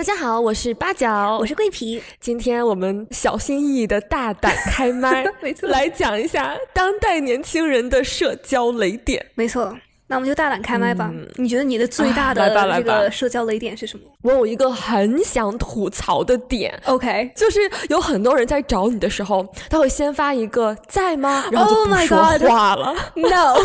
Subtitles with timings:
[0.00, 2.02] 大家好，我是八角，我是桂皮。
[2.18, 9.26] 今天我们小心翼翼的大胆开麦， 没错，来讲一下当代年轻人的社交雷点。
[9.34, 9.76] 没错，
[10.06, 11.12] 那我们就大胆开麦吧。
[11.34, 14.04] 你觉得你的最大的这个社交雷点是什么？
[14.22, 21.44] 我有一个很想吐槽的点，OK，就是有很多人在找你的时候，他会先发一个在吗？
[21.52, 22.16] 然后就不说
[22.48, 22.94] 话了。
[23.16, 23.58] No。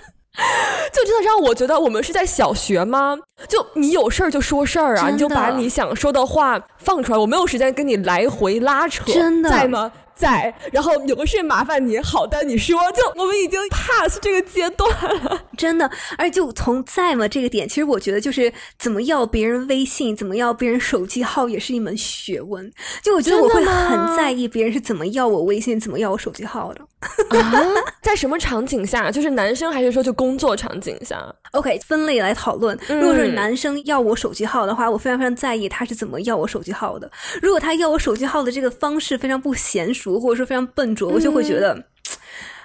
[0.92, 3.18] 就真的让我觉得我们是在小学吗？
[3.48, 9.92] 就你有事儿就说事儿啊，你就把你想说的话放出来，我没有时间跟你来回拉扯，真的在吗？
[10.14, 14.90] 在，然后有个事麻烦你，好的，你说，就我们已经 pass 这个阶段
[15.22, 15.88] 了， 真的。
[16.16, 22.68] 而且就从在吗这个点，其实我觉得就是怎么要别人微信，怎么要别人手机号，也是一门学问。
[23.00, 26.80] 就我觉得我会很在意别人是怎么要我微信，怎么要我手机号的。
[27.00, 27.64] 啊，
[28.02, 29.10] 在什么场景下？
[29.10, 32.78] 就是男生还是说就工作场景下？OK，分类来讨论。
[32.88, 37.10] 如果是男生要我手机号的话，我非常非常在意他是怎么要我手机号的。
[37.40, 40.18] 如果他要我手机号的这个方式非常不娴熟。
[40.18, 41.80] 或者说非常笨拙，我就会觉得，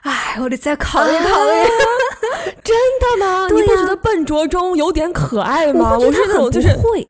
[0.02, 1.52] 哎，我得再考虑考虑。
[2.64, 3.48] 真的吗？
[3.54, 5.98] 你不觉得笨拙中有点可爱吗？
[6.00, 7.08] 我是那种就是会。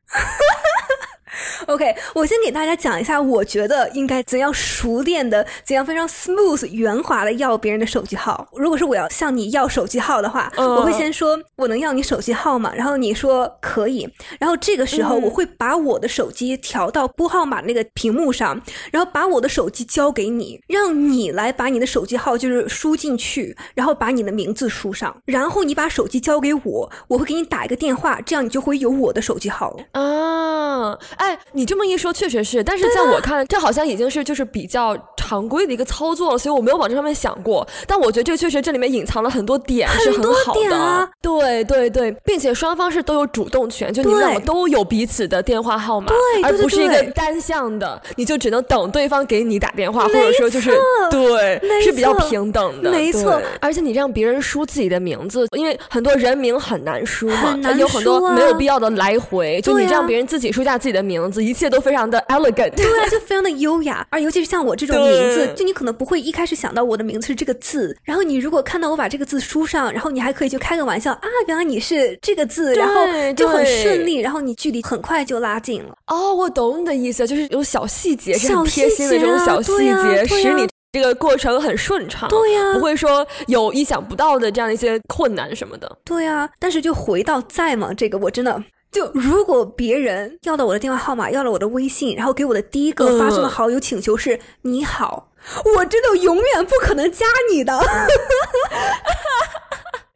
[1.66, 8.46] OK，我先给大家讲一下，我觉得应该怎样熟练的、怎样非常 smooth、圆滑的要别人的手机号。
[8.54, 12.72] 如果是我要向你要手机号的话，我会先说我能要你手机号吗？
[12.74, 18.60] 然后你说可以，然后这个时候我会把我的手机调到拨号码那个屏幕上，
[18.92, 30.98] 然后把我的手机交给你，让你来把你的手机号就是输进去，然后把你的名字输上，然后你把手机交给我，我会给你打一个电话，这样你就会有我的手机号了啊！
[31.16, 31.38] 哎。
[31.54, 37.66] 你这么一说，确实是，但是在我看，这好像已经是就是比较常规的一个操作了，所以我没有往这上面想过。
[37.86, 41.08] 但我觉得这确实这里面隐藏了很多点，是很好的。
[41.22, 46.08] 对对对，并且双方是都有主动权，就你们两个都有彼此的电话号码，
[46.42, 50.76] 而不是一个单向的，你就只能等对方给你打电话，或者说就是
[51.10, 52.90] 对，是比较平等的。
[52.90, 61.43] 没错，而且你让别人输自己的名字，因为很多人名很难输嘛，有很多没有必要的来回，就你让别人自己输下自己的名字。
[61.44, 64.06] 一切都非常的 elegant，对，啊 就非常的优雅。
[64.10, 72.94] 而尤其是像我这种名字，就你可能不会一开始想到我的名字是这个字，然后你如果看到我把这个字输上，然后你还可以就开个玩笑啊，原来你是这个字，然后
[73.36, 75.94] 就很顺利，然后你距离很快就拉近了。
[76.06, 85.98] 哦，我懂你的意思，就是有小细节，很贴心的这种小细节，使你这个过程很顺畅，对呀，不会说有意想不到的这样一些困难什么的。
[86.04, 87.92] 对呀，但是就回到在吗？
[87.94, 88.62] 这个我真的。
[88.94, 95.32] 就如果别人要到我的电话号码，要了我的微信，然后给我的第一个发送的好友请求是“你好”，
[95.76, 97.76] 我真的永远不可能加你的。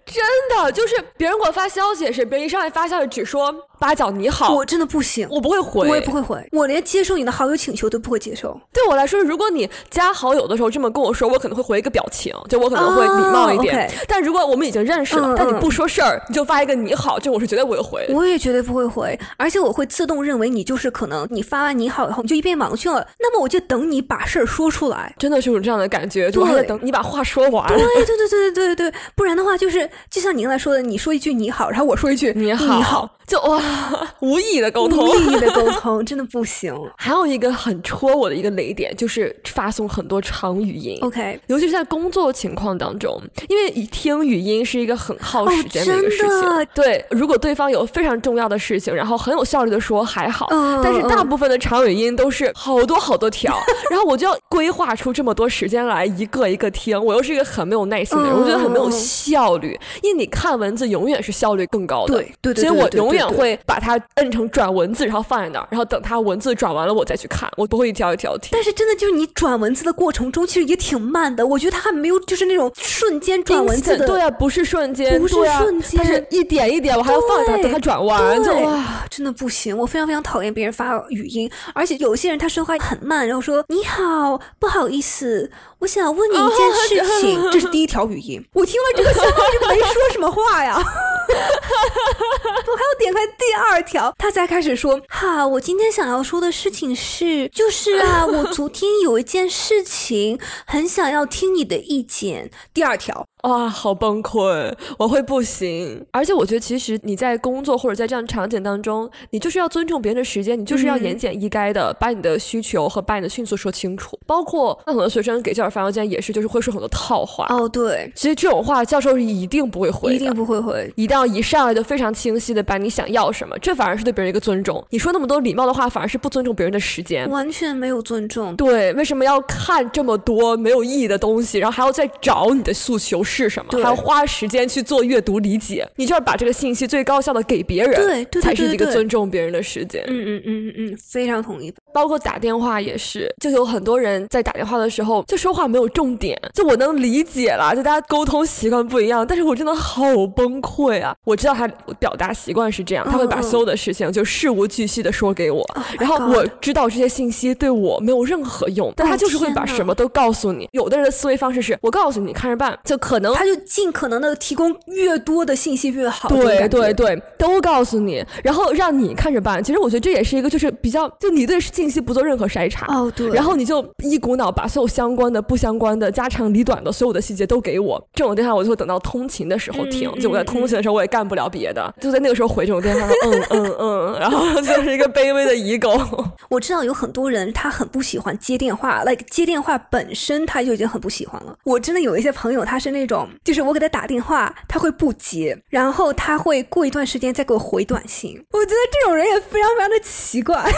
[0.06, 0.24] 真
[0.56, 3.67] 的，就是别人给我发消息也，是别人一上来发消息只说。
[3.78, 4.54] 八角你好。
[4.54, 5.26] 我真的不行。
[5.30, 5.88] 我不会回。
[5.88, 6.46] 我也不会回。
[6.52, 8.58] 我连接受你的好友请求都不会接受。
[8.72, 13.90] 对我来说如果你加好友的时候这么跟我说我可能会回一个表情就我可能会礼貌一点。
[14.06, 17.78] 但如果我们已经认识了但你不说事儿你就发一个你好这我是绝对不会。
[17.80, 19.18] 回我也绝对不会回。
[19.36, 25.14] 而且我会自动认为你就是可能你发完你好以后你就一边忙去了那么我就等你把事儿说出来。
[25.18, 27.66] 真的是有这样的感觉就为了等你把话说完。
[27.68, 33.60] 对对对对对不然的话就是就像您来说的你说一句你好然后我说一句你好你好就哇，
[34.20, 36.74] 无意义的沟通，无意义的沟通真的不行。
[36.96, 40.98] 还有一个很戳我的一个雷点，就是发送很多长语音。
[41.02, 46.66] OK，尤其是在工作情况当中，因为听语音是一个很耗时间的一个事情。
[46.74, 50.46] 对，如果对方有非常重要的事情，然后很有效率的说还好，
[50.82, 53.54] 但是大部分的长语音都是好多好多条，
[53.90, 56.98] 然后我就要规划出这么多时间来一个一个听。
[57.04, 59.78] 我又是一个很没有耐心的人，我觉得很没有效率。
[60.02, 63.17] 因为你看文字永远是效率更高的，对对对，所以我永远。
[63.26, 67.50] 会把它摁成转文字，然后放在那儿，然后等它文字转完了，我再去看。
[67.56, 68.50] 我不会一条一条听。
[68.52, 71.46] 但是真的就是你转文字的过程中，其实也挺慢的。
[71.46, 74.06] 我觉得它还没有就是那种瞬间转文字的。
[74.06, 78.42] 对啊，不是瞬间，不是瞬间，它是一点一点，我还要放着，等它转完。
[78.42, 79.76] 就哇，真的不行！
[79.76, 85.50] 我非常非常讨厌别人发语音，而且有些人他说话很慢，然后说你好，不好意思，
[85.80, 86.72] 我想问你一件
[87.06, 87.50] 事情。
[87.50, 90.82] 这是第一条语音，我听了这个相当于没说什么话呀。
[92.68, 103.26] 我还要点开第二条，他才开始说：“哈，我今天想要说的事情是，就是啊，我昨天有一件事情，很想要听你的意见。”第二条。
[103.42, 106.04] 哇，好崩溃，我会不行。
[106.10, 114.18] 而且我觉得，其实你在工作或者在这样的场景当中，你就是要尊重别人的时间，你就是要言简意赅的把你的需求和把你的迅速说清楚。
[114.26, 117.46] 包括那很多学生给教授发邮件也是，就是会说很多套话。
[117.48, 124.84] 哦，对，其实这种话教授是一定不会回，一定不会回，一定要一上来就非常清晰的把你想要什么，这反而是对别人一个尊重。
[124.90, 128.56] 你说那么多礼貌的话，反而是不尊重别人的时间，完全没有尊重。
[128.56, 133.98] 对，为什么要看这么多没有意义的东西，然后还要再找你的诉求是什么，还要？
[133.98, 140.02] 花时间去做阅读理解，你就要把这个信息最高效的给别人，对，才是一个尊重别人的时间。
[140.06, 141.74] 嗯嗯嗯嗯嗯，非常同意。
[141.92, 146.40] 包括打电话也是，就有很多人在打电话的时候就说话没有重点。
[146.54, 151.14] 就我能理解了，就大家沟通习惯不一样，但是我真的好崩溃啊！
[151.24, 151.66] 我知道他
[151.98, 155.66] 表达习惯是这样，他会把所有的事情就事无巨细的说给我，
[155.98, 160.68] 然后我知道这些信息对我没有任何用，但他就是会把什么都告诉你。
[160.72, 166.28] 有的人的思维方式是我告诉你看着办，就可能他就尽可能的提供越多的信息越好。
[166.28, 169.62] 对对对，都告诉你，然后让你看着办。
[169.62, 178.02] 其实我觉得这也是一个就是比较就你对信息不做任何筛查哦，对，然后你就一股脑把所有相关的、不相关的、家长里短的所有的细节都给我。
[178.14, 185.98] 这种电话我就会等到通勤的时候听，就我在通勤的时候我也干不了别的，就在那个时候回这种电话，嗯嗯嗯，然后 就是一个卑微的遗狗。
[186.48, 191.54] 我知道有很多人他很不喜欢接电话，like 接电话本身他就已经很不喜欢了。
[191.64, 198.40] 我真的有一些朋友他是那种，就是我给他打电话他会不接，然后他会过一段时间再给我回短信。
[198.52, 200.70] 我觉得这种人也非常非常的奇怪。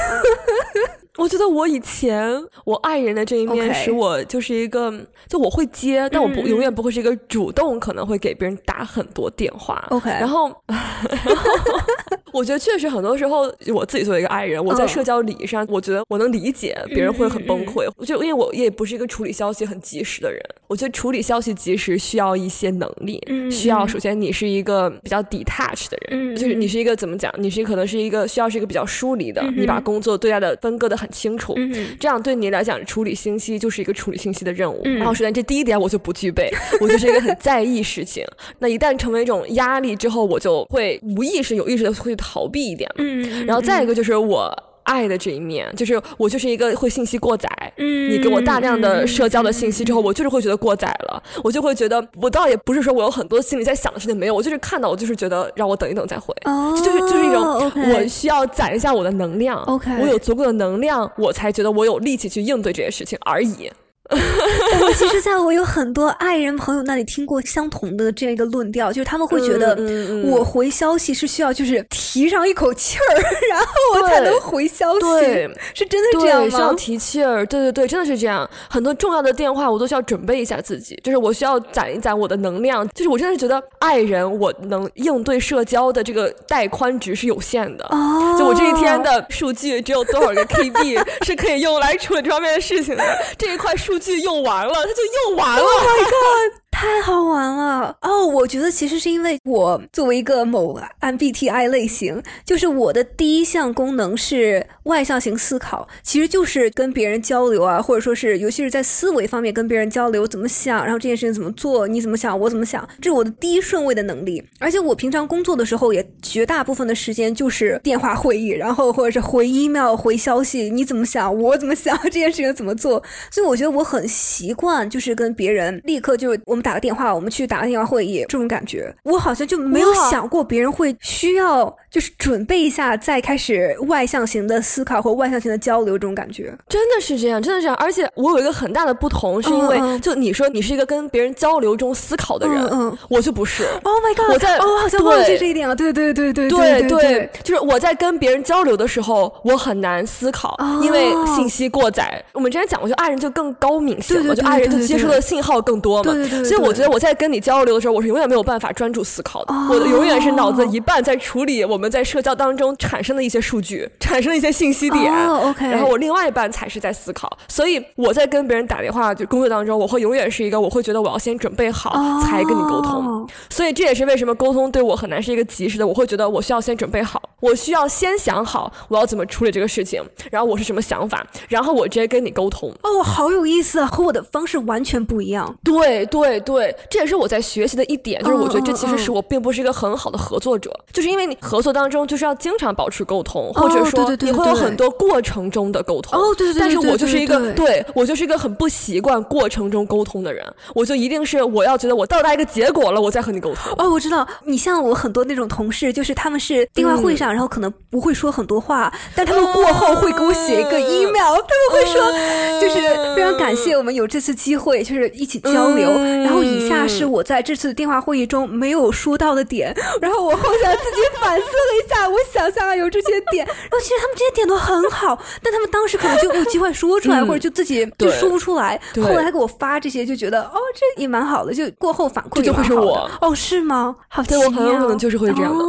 [1.16, 2.32] 我觉得我以前
[2.64, 4.92] 我爱人的这一面使我就是一个，
[5.28, 9.84] 就我会接，但我不永远不会是一个主动，可能会给别人打很多电话。
[9.90, 10.50] OK，然后
[12.32, 17.90] 我觉得确实很多时候我自己作为一个爱人，我在社交礼仪上，我觉得我能理解别人会很崩溃。
[17.96, 23.20] 我就因为我也不是一个处理消息很及时的人，我觉得处理消息及时需要一些能力，
[23.50, 31.10] 需要首先你是一个比较 detach 的人，就是你是一个怎么讲，你是可能是一个需要是一个比较疏离的，你把工作对待的分割的很。
[31.10, 31.54] 清楚，
[31.98, 34.80] 这样对你来讲，处理信息就是一个处理信息的任务。
[34.84, 36.50] 然后首先这第一点我就不具备，
[36.80, 38.24] 我就是一个很在意事情。
[38.60, 42.88] 那一旦成为一种压力之后，我就会无意识、有意识的会逃避一点。
[42.96, 44.56] 嗯，然后再一个就是我。
[44.84, 47.48] 爱的这一面，就是我就是一个会信息过载。
[47.76, 59.62] 嗯，你给我大量的社交的信息之后，我就是会觉得过载了，我就会觉得我倒也不是说我有很多心里在想的事情没有，我就是看到我就是觉得让我等一等再回，就是就是一种我需要攒一下我的能量。
[59.64, 63.70] OK，我有足够的能量，我才觉得我有力气去应对这些事情而已。
[64.82, 69.76] 我其实在我有很多爱人朋友那里听过相同的这样一个论调，就是他们会觉得
[70.24, 73.14] 我回消息是需要就是提上一口气儿，
[73.48, 75.00] 然后我才能回消息。
[75.00, 76.50] 对，是真的这样吗？
[76.50, 77.46] 需要提气儿。
[77.46, 78.48] 对对对，真的是这样。
[78.68, 82.88] 很多重要的电话我都需要准备一下自己，就是我需要攒一攒我的能量。
[82.90, 87.84] 就是我真的是觉得爱人我能应对社交的这个带宽值是有限的。
[87.90, 88.36] 哦。
[88.36, 93.04] 就我这一天的数据只有多少个 KB 是可以用来处理这方面的事情的？
[93.38, 93.99] 这一块数。
[94.00, 95.62] 就用完了，他就用完了。
[95.62, 96.52] Oh my god！
[96.70, 98.26] 太好玩了哦！
[98.26, 114.42] 我觉得其实是因为我作为一个某 MBTI 类型，就是我的第一项功能是外向型思考，其实就是跟别人交流啊，或者说是尤其是在思维方面跟别人交流，怎么想，然后这件事情怎么做，你怎么想，我怎么想，这是我的第一顺位的能力。
[114.58, 123.02] 而且我平常工作的时候，也绝大部分的时间就是电话会议，然后或者是回 email、回消息，你怎么想，我怎么想，这件事情怎么做。
[123.30, 126.70] 所以我觉得我很习惯，就是跟别人立刻就是我们打。
[126.74, 137.76] 个电话，我们去打个电话会议，这种感觉，我好像就没有想过别人会需要，就是准备一下再开始外向型的思考或外向型的交流，这种感觉真的是这样，真的是这样。
[137.76, 143.64] 而且我有一个很大的不同，是因为就你说你是一个跟别人交流中思考的人，嗯，我就不是。
[143.82, 144.32] Oh my god！
[144.32, 145.74] 我在，我好像忘记这一点了。
[145.74, 152.22] 对对对对对对，就是我在跟别人交流的时候，我很难思考，因为信息过载。
[152.32, 156.12] 我们之前讲过，就爱人就更高敏性嘛，就爱人就接收的信号更多嘛，
[156.56, 156.68] 所以。
[156.68, 159.54] 我觉得我在跟你交流的时候，我是永远没有办法专注思考的。
[159.68, 165.12] 我永远是脑子一半在处理我们在社交当中产生的一些数据，产生的一些信息点。
[165.28, 167.30] OK，然后我另外一半才是在思考。
[167.48, 173.28] 所以我在跟别人打电话就工作当中，我会永远是一个我会觉得我要先准备好才跟你沟通。
[173.48, 175.86] 所以这也是为什么沟通对我很难是一个及时的。
[175.86, 177.20] 我会觉得我需要先准备好。
[177.40, 182.70] 我需要先想好我要怎么处理这个事情，然后我是什么想法，然后我直接跟你沟通。
[182.82, 185.54] 哦，好有意思啊，和我的方式完全不一样。
[185.64, 196.18] 对对对，这也是我在学习的一点，就是我觉得这其实是我并不是一个很好的合作者，就是因为你合作当中就是要经常保持沟通，或者说你会有很多过程中的沟通。
[196.18, 196.60] 哦，对对对。
[196.60, 200.44] 但是我就是一个，对我就是一个很不习惯过程中沟通的人，
[200.74, 203.72] 我就一定是我要觉得我到达一个结果了，我再和你沟通。
[203.78, 212.12] 哦，我知道，你像我很多那种同事，就是他们是电话会上，然后可能不会说很多话，但他们过后会给我写一个 email，他们会说，
[212.60, 215.90] 就是非常感谢我们有这次机会，就是一起交流。
[216.24, 228.80] 然后以下是我在这次电话会议中没有说到的点，然后我后来自己反思了一下，我想象有这些点，然 后其实他们这些点都很好，但他们当时可能就没有机会说出来，或者就自己就说不出来。
[228.96, 233.94] 后来给我发这些，就觉得哦，这也蛮好的，就过后反馈就会是我哦，是吗？
[234.08, 235.64] 好，对我很有可能就是会这样的。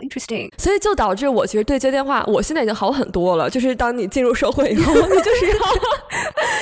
[0.00, 3.48] Interesting，所以就导致我其实对接电话，我现在已经好很多了。
[3.48, 5.54] 就是当你进入社会以后，你就是要，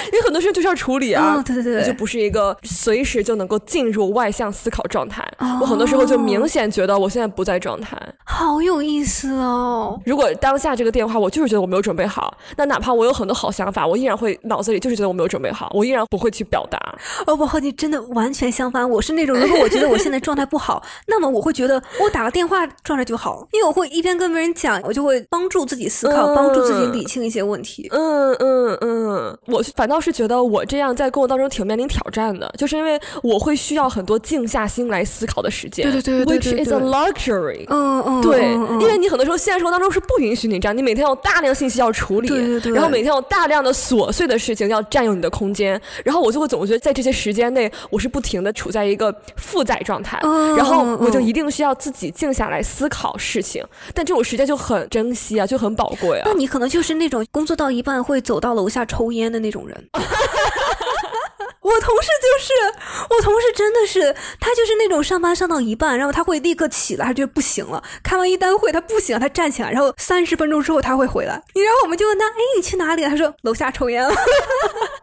[0.07, 1.43] 因为很多事情就是要处理啊。
[1.45, 5.27] 对对对，就不是一个随时就能够进入外向思考状态。
[5.61, 7.97] 我很多时候就明显觉得我现在不在状态。
[8.25, 10.01] 好有意思哦！
[10.05, 16.79] 如果当下这个电话，我就是觉得我没有准备好，那哪怕我有很多好想法，我依然会脑子里就是觉得我没有准备好，我依然不会去表达。
[17.27, 18.89] 哦，我和你真的完全相反。
[18.89, 27.89] 我是那种，如果我觉得我现在状态不好， 那么我会觉得我打个电话状态就好，因为我会一边跟别人讲，我就会帮助自己思考，帮助自己理清一些问题。
[27.91, 35.91] 嗯嗯嗯，我反倒是觉得我这样在工作当中挺面临挑战的，就是因为我会需要很多静下心来思考的时间。
[35.91, 37.65] 对对对对，Which is a luxury。
[37.69, 50.19] 嗯嗯，对，因为你很多时候现实生活当中是不允许你这样，你每天有大量信息要处理，对对对，然后每天有大量的琐碎的事情要占用你的空间，然后我就会总觉得在这些时间内，我是不停的处在一个负载状态，
[50.57, 56.25] 然后我就一定需要自己静下来思考事情，但这种时间就很珍惜啊，就很宝贵啊。
[56.27, 59.89] 那你可能就是那种工作到一半会走到楼下抽烟的那种人。
[61.63, 62.53] 我同事就是，
[63.11, 73.03] 我同事真的是，他就是那种上班上到一半，然后他会立刻起来，他觉得不行了，开完一单会他不行，他站起来，然后三十分钟之后他会回来，然后我们就问他，哎，你去哪里？
[73.05, 74.15] 他说楼下抽烟了。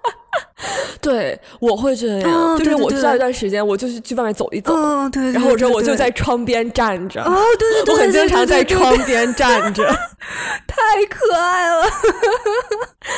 [1.01, 4.73] 对，我会这样，就是我需要一段时间，我就是去外面走一走，
[5.09, 9.83] 对，然后我说我就在窗边站着，哦，对对对，我很经常在窗边站着，
[10.67, 11.83] 太可爱了，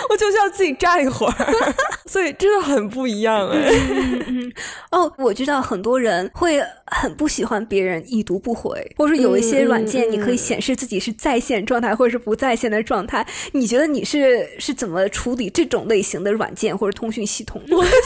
[0.09, 1.73] 我就需要自己站一会儿，
[2.07, 3.71] 所以真的很不一样哎。
[4.91, 17.61] 哦，我知道很多人会很不喜欢别人已读不回，或者说有一些软件你可以显示自己是在线状态或者是不在线的状态，你觉得你是是怎么处理这种类型的软件或者通讯系统？
[17.69, 17.97] 我觉得，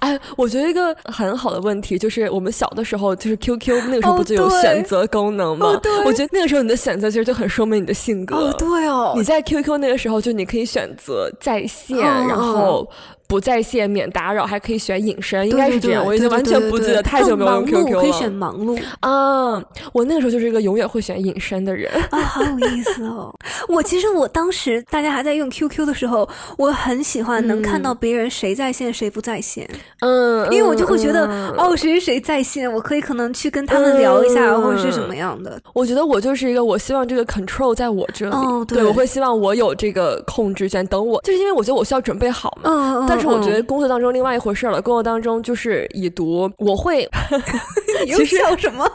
[0.00, 5.80] 哎，我觉得一个很好的问题就是，我们小的时候就是 QQ 那个时候不就有选择功能吗？
[6.04, 8.52] 我觉得那个时候你的选择其实就很说明你的性格。
[8.58, 12.88] 对哦，你在 QQ 那个时候就你可以选择在线，然后。
[13.26, 16.04] 不在线免打扰，还可以选隐身，应该是这样。
[16.04, 18.00] 我已经完全不记得，太久没有用 QQ 了。
[18.00, 19.62] 可以选忙碌啊！
[19.92, 23.34] 我那个时候就是一个永远会选隐身的人啊，好有意思哦。
[23.68, 26.28] 我其实我当时大家还在用 QQ 的时候，
[26.58, 29.68] 我很喜欢能看到别人谁在线谁不在线。
[30.00, 31.26] 嗯，因为我就会觉得
[31.56, 35.58] 哦，谁谁谁在线，我可以可能去跟他们聊一下，或者是什么样的。
[35.72, 38.32] 我觉得我就是一个，我希望这个 control 在我这里。
[38.32, 40.86] 哦，对，我会希望我有这个控制权。
[40.86, 42.70] 等我，就是因为我觉得我需要准备好嘛。
[42.70, 43.13] 嗯嗯。
[43.14, 44.82] 但是我觉得工作当中另外一回事了。
[44.82, 47.08] 工作当中就是已读，我会。
[48.04, 48.84] 你又笑什么？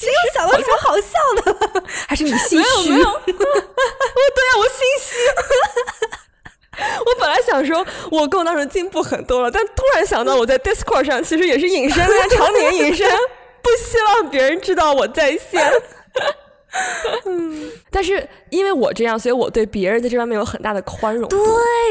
[0.00, 1.12] 你又想到什么好笑
[1.42, 1.82] 的？
[2.08, 2.90] 还是你心虚？
[2.90, 3.20] 没有没有。
[3.26, 5.16] 对啊，我心虚。
[7.04, 13.06] 我本来想说，我工作当中进步很多了，但突然想到我在 Discord 上其实也是隐身，常年隐身，
[13.62, 15.70] 不希望别人知道我在线。
[17.26, 21.28] 嗯， 但是因为我这样，所以我对别人在这方面有很大的宽容。
[21.28, 21.38] 对，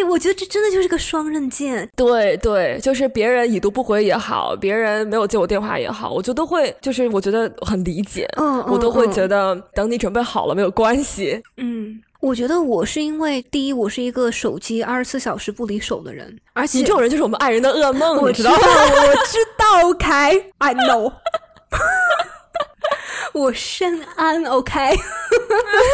[0.10, 1.90] 我觉得这真的就是个双刃剑。
[1.96, 8.28] 对对，就是别人已读不回也好，别人没有接我电话也好，我就都会，就是我觉得很理解。
[8.38, 11.42] 嗯，我都会觉得等你准备好了没有关系。
[11.58, 18.58] 嗯，我觉得我是因为第一，我是一个手机二十四小时不离手的人，而且你这种人就是我们爱人的噩梦，我知道，我
[19.26, 21.12] 知道，OK，I know。
[23.34, 24.96] 我深谙，OK。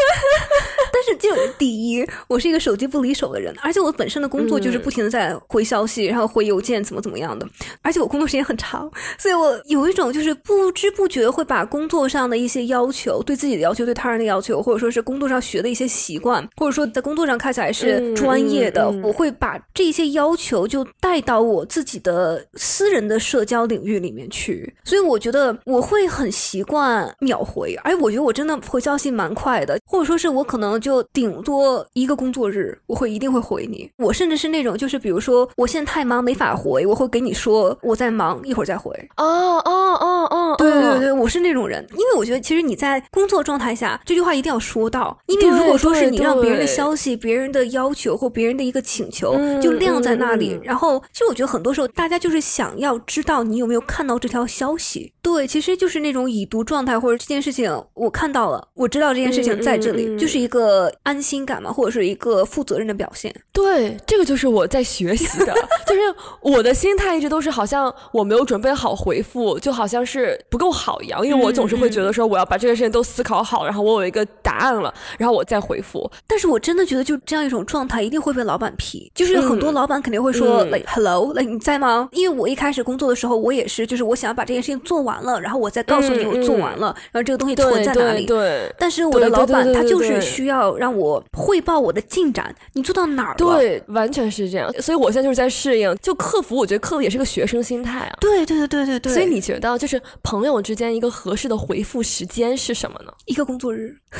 [1.29, 7.47] 但是就第一，我是一个手机不离手的人，而且我本身的工作就是不停的在回消息，然后回邮件，怎么怎么样的。
[7.81, 24.73] 而且我工作时间很长，所以我有一种就是不知不觉会把工作上的一些要求、对自己的要求、对他人的要求，或者说是工作上学的一些习惯，或者说在工作上看起来是专业的，我会把这些要求就带到我自己的私人的社交领域里面去。
[24.83, 33.89] 所以我觉得我会很习惯秒回，而我觉得我真的回消息蛮快的，或者说是我可能就顶多一个工作日，我会一定会回你。
[33.97, 38.91] 我甚至是那种就是比如说我现在太忙没法回，我会给你说我在忙，一会儿再回。
[39.15, 55.13] 哦哦哦哦，对对对，我是那种人，因为我觉得其实你在工作状态下这句话一定要说到，因为如果说是你让别人的消息、别人的要求或别人的一个请求就晾在那里，然后其实我觉得很多时候大家就是想要知道你有没有看到这条消息。
[55.21, 63.33] 对，其实就是那种已读状态，或者这件事情我看到了，我知道这件事情在这里，就是一个安心感嘛，或者是一个负责任的表现。
[63.53, 65.53] 对，这个就是我在学习的，
[65.87, 66.01] 就是
[66.41, 76.09] 我的心态一直都是好像我没有准备好回复，就好像是不够好一样，因为我总是会觉得说我要把这个事情都思考好，然后我有一个答案了，然后我再回复。
[76.27, 82.09] 但是我真的觉得就这样一种状态一定会被老板批，就是很多老板肯定会说，like hello，like 你在吗？
[82.11, 88.25] 因为我一开始工作的时候，我也是，就是我想要把这件事情做完了，然后我再告诉你我做完了，然后这个东西存在哪里。
[88.25, 93.35] 对，但是我的老板他就是需要让我汇报我的进展，你做到哪儿了？
[93.37, 94.71] 对，完全是这样。
[94.81, 98.17] 所以我现在就是在适应，就客服，我觉得客服也是个学生心态啊。
[98.19, 99.13] 对对对对对对。
[99.13, 103.11] 所以你觉得就是朋友之间一个合适的回复时间是什么呢？
[103.25, 103.95] 一个工作日。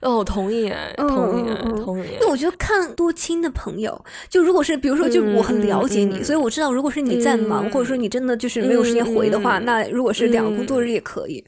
[0.00, 1.44] 哦，同意，同意，
[1.84, 2.04] 同意。
[2.14, 11.44] 因为我觉得看多亲的朋友，就如果是比如说，就我很了解你，所以我知道，如果是你在忙，或者说你真的就是没有时间回的话，那如果是两个工作日也可以。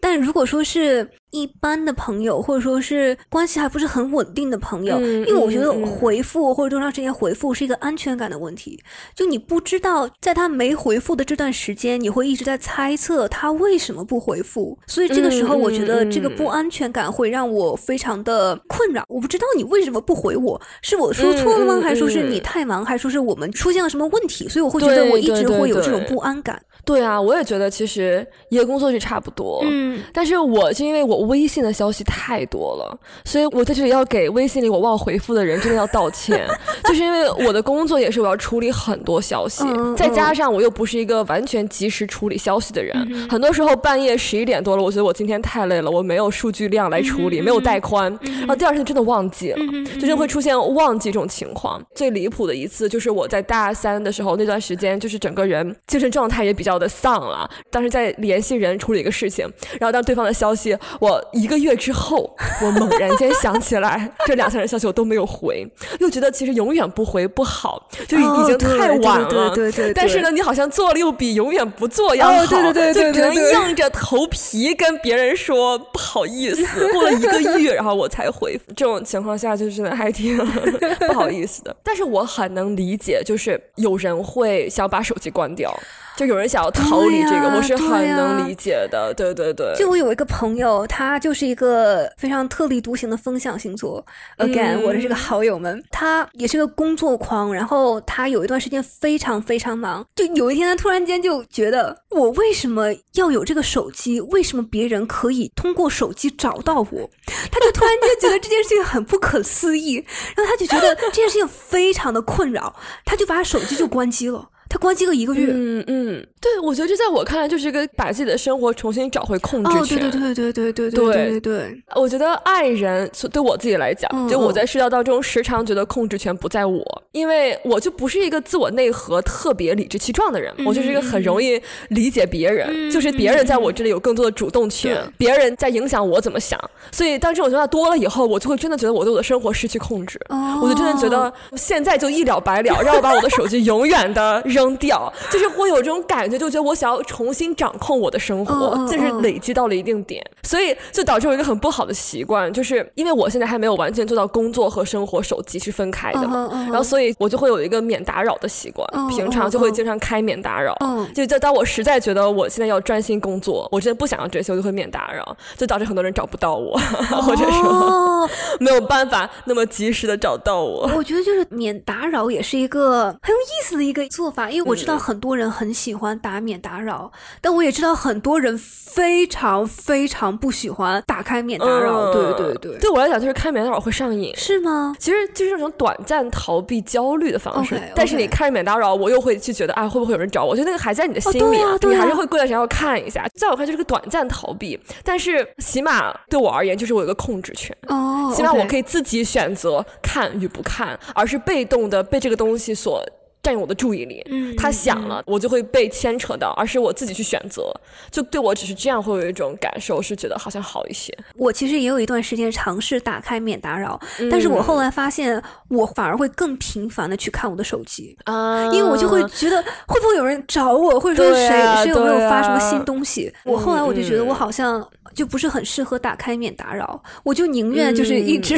[0.00, 8.80] 但如果说是一般的朋友，或者说是关系还不是很稳定的朋友，因为我觉得回复或者多长时间回复是一个安全感的问题。
[9.14, 19.04] 就你不知道在他没回复的这段时间，你会一直在猜测他为什么不回复，所以这个时候我觉得这个不安全感会让我非常的困扰。
[19.08, 21.80] 我不知道你为什么不回我，是我说错了吗？
[21.82, 22.84] 还是说是你太忙？
[22.84, 24.48] 还是说是我们出现了什么问题？
[24.48, 26.56] 所以我会觉得我一直会有这种不安感。
[26.56, 29.60] 对啊，我也觉得其实一个工作日差不多。
[29.64, 36.46] 嗯，但是我是因为我微信的消息太多了，所以我在这里要给微信里我忘回复的人真的要道歉。
[36.84, 39.64] 就是因为我的工作也是我要处理很多消息，
[39.96, 49.58] 再加上我又不是一个完全及时处理消息的人，很多时候半夜十一点多了，我觉得我今天太累了，我没有数据量来处理，没有带宽，然后第二天真的忘记了，
[50.00, 51.82] 就是会出现忘记这种情况。
[51.96, 56.75] 最离谱的一次就是我在大三的时候那段时间，就是整个人精神状态也比较。
[56.78, 59.46] 的丧了，当时在联系人处理一个事情，
[59.80, 65.66] 然后当对方的消息，我一个月之后，我猛然间想起来， 这两三人消息我都没有回，
[66.00, 69.50] 又觉得其实永远不回不好，就已经太晚了。
[69.50, 69.94] 对对对。
[69.94, 76.92] 但是呢，你好像做了又比永远不做要好，对对对，就只能硬着头皮跟别人说不好意思。
[76.92, 78.72] 过了一个月，然后我才回复。
[78.74, 81.74] 这种情况下，就是还挺不好意思的。
[81.82, 85.74] 但是我很能理解，就是有人会想把手机关掉。
[86.16, 89.12] 就有人想要逃离这个，我是很能理解的。
[89.14, 94.04] 对对对，就我有一个朋友，他就是一个非常特立独行的风象星座。
[94.38, 97.52] Again，我的这个好友们，他也是个工作狂。
[97.52, 104.20] 然后他有一段时间非常非常忙，就有一天他突然间就觉得，我为什么要有这个手机？
[104.22, 107.10] 为什么别人可以通过手机找到我？
[107.52, 109.94] 他就突然间觉得这件事情很不可思议，
[110.34, 112.74] 然后他就觉得这件事情非常的困扰，
[113.04, 114.48] 他就把手机就关机了。
[114.68, 119.98] 他关机个一个月，嗯嗯，对，我觉得这在我看来就是一个把自己的生活重新找回控制权。
[119.98, 121.82] 对对对对对对对对对。
[121.94, 136.58] 我觉得爱人对我自己来讲，就我在社交当中时常觉得控制权不在我，因为我就不是一个自我内核特别理直气壮的人，我就是一个很容易理解别人，就是别人在我这里有更多的主动权，别人在影响我怎么想。
[136.90, 140.20] 所以当这种情况多了以后，我就会真的觉得我对我的生活失去控制，
[140.60, 144.42] 我就真的觉得现在就一了百了，让我把我的手机永远的。
[144.56, 160.74] 扔掉，就是会有这种感觉，就觉得我想要重新掌控我的生活，就是累积到了一定点，所以就导致我一个很不好的习惯，就是因为我现在还没有完全做到工作和生活手机是分开的嘛，然后所以我就会有一个免打扰的习惯，平常就会经常开免打扰，
[161.14, 166.78] 就就当我实在觉得我现在要专心工作，我真的不想要这些，我就会免打扰，就导致很多人找不到我，
[167.22, 170.90] 或者说 没有办法那么及时的找到我。
[170.96, 174.45] 我觉得就是免打扰也是一个很有意思的一个做法。
[174.50, 182.12] 因为我知道很多人很喜欢打免打扰，但我也知道很多人非常非常不喜欢打开免打扰。
[182.12, 184.94] 对对对，对我来讲就是开免打扰会上瘾，是吗？
[184.98, 187.80] 其实就是这种短暂逃避焦虑的方式。
[187.94, 190.50] 但是你开免打扰，我又会去觉得啊，会不会有人找我？
[190.50, 193.26] 我觉得那个还在你的心里，你还是会过段时间要看一下。
[193.34, 197.76] 在我看就是个短暂逃避，但是起码对我而言就是我有个控制权。
[197.88, 203.04] 哦，起码我可以自己选择看与不看，而是被动的被这个东西所。
[203.46, 207.72] 占用我的注意力，嗯，他想了，我就会被牵扯到，而是我自己去选择，
[208.10, 211.16] 就对我只是这样会有一种感受，是觉得好像好一些。
[211.36, 214.00] 我其实也有一段时间尝试打开免打扰，
[214.32, 218.18] 但是我后来发现，我反而会更频繁的去看我的手机。
[218.24, 221.48] 啊，因为我就会觉得会不会有人找我，或者说谁
[221.84, 223.32] 谁有没有发什么新东西。
[223.44, 224.84] 我后来我就觉得我好像
[225.16, 228.54] 就不是很适合打开免打扰，我就宁愿就是一直，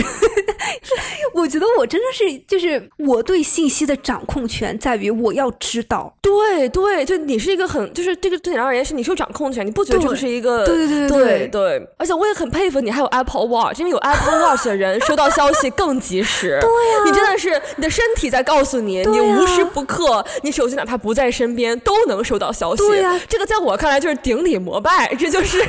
[1.33, 4.77] 我觉得我真的是就是我对信息的掌控权。
[4.79, 11.49] 在于我要知道，对对，就你是一个很，就是这个对你而言是你是有掌控权，你不觉得这是一个，对对对。
[11.49, 25.63] 对，而且我也很佩服你，还有 Apple Watch，因为有 Apple Watch 的人收到消息更及时， 对呀，你真的是你的身体在告诉你，你无时不刻，你手机哪怕不在身边都能收到消息，对呀，这个在我看来就是顶礼膜拜，这就是。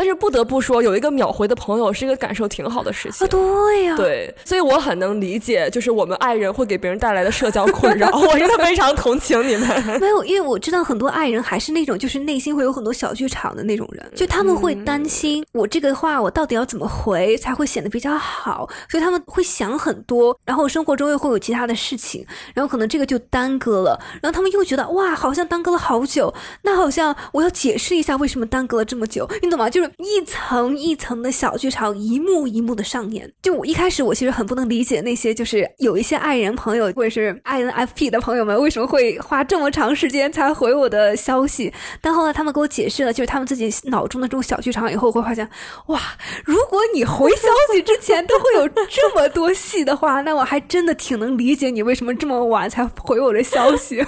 [0.00, 3.26] 但是不得不说，有一个秒回的朋友是一个感受挺好的事情。
[3.26, 8.08] 啊对呀，对，所以我很能理解，就是我们爱人会给别人带来的社交困扰。
[8.18, 10.00] 我真的非常同情你们。
[10.00, 26.32] 没有，因为我知道很多爱人还是那种，就是内心会有很多小剧场的那种人，就他们会担心我这个话我到底要怎么回才会显得比较好，所以他们会想很多，然后生活中又会有其他的事情，然后可能这个就耽搁了，然后他们又觉得哇，好像耽搁了好久，
[26.62, 29.68] 那好像我要解释一下为什么耽搁了这么久，你懂吗？
[29.68, 29.89] 就是。
[29.98, 33.30] 一层一层的小剧场，一幕一幕的上演。
[33.42, 41.72] 就我一开始，我其实很不能理解那些就是有一些爱人朋友或者是 INFP 的朋友们为什么会花这么长时间才回我的消息。
[42.00, 45.48] 但后来他们给我解释了，就是他们自己脑中的这种小剧场以后，会发现，
[45.86, 46.00] 哇，
[46.44, 54.04] 如果你回消息之前都会有这么多戏的话，那我还真的挺能理解你为什么这么晚才回我的消息。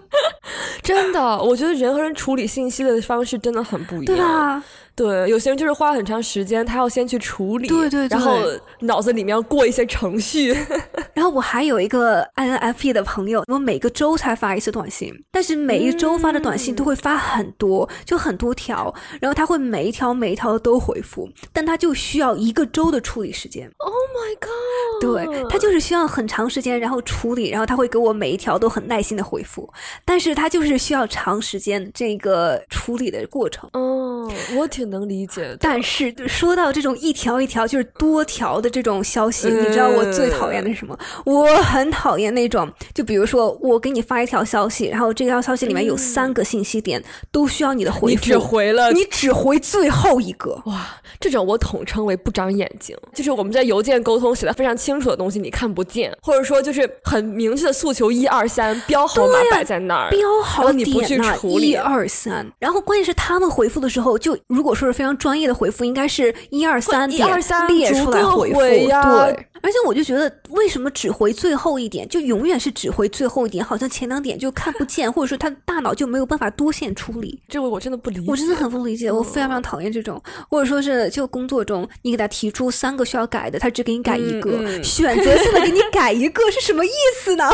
[0.82, 4.16] 真的，我觉得人和人处理信息的方式真的很不一样。
[4.16, 4.64] 对啊。
[5.00, 8.36] 对，有些人就是花很长时间，他要先去处理，对对对，然后
[8.80, 10.54] 脑子里面要过一些程序。
[11.14, 23.70] 然后我还有一个 INFP 的朋友，我每个周才发一次短信，但是每一周发的短信都会发很多，就很多条，然后他会每一条每一条都回复，但他就需要一个周的处理时间。
[23.78, 25.00] Oh my god！
[25.00, 29.66] 对他就是需要很长时间，然后处理，然后他会给我每一条都很耐心的回复，
[30.04, 33.66] 但是他就是需要长时间这个处理的过程。
[33.72, 34.89] 哦，我挺。
[34.90, 40.98] 能理解，但是说到这种一条一条就是多条的这种消息，你知道我最讨厌的是什么？
[41.24, 50.60] 我很讨厌那种，就比如说我给你发一条消息，然后这条消息里面有三个信息点，都需要你的回复，你只回了，你只回最后一个。
[50.66, 50.86] 哇，
[51.18, 67.28] 这种我统称为不长眼睛，就是我们在邮件沟通写的非常清楚的东西，你看不见，或者说就是很明确的诉求一二三，标号码摆在那儿，标好你不去处理一二三，然后关键是他们回复的时候，就如果说是非常专业的回复，应该是一二三点
[67.68, 69.46] 列出来回复，对。
[69.62, 77.40] 而且我就觉得，为什么只回最后一点，就永远是只回最后一点，好像前两点就看不见，或者说他大脑就没有办法多线处理。
[77.48, 86.90] 这个我真的不理解，我真的很不理解，我非常非常讨厌这种，或者说是就工作中，你给他提出三个需要改的，他只给你改一个，选择性的给你改一个是什么意
[87.22, 87.48] 思呢？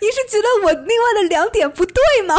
[0.00, 2.36] 你是觉得我另外的两点不对吗？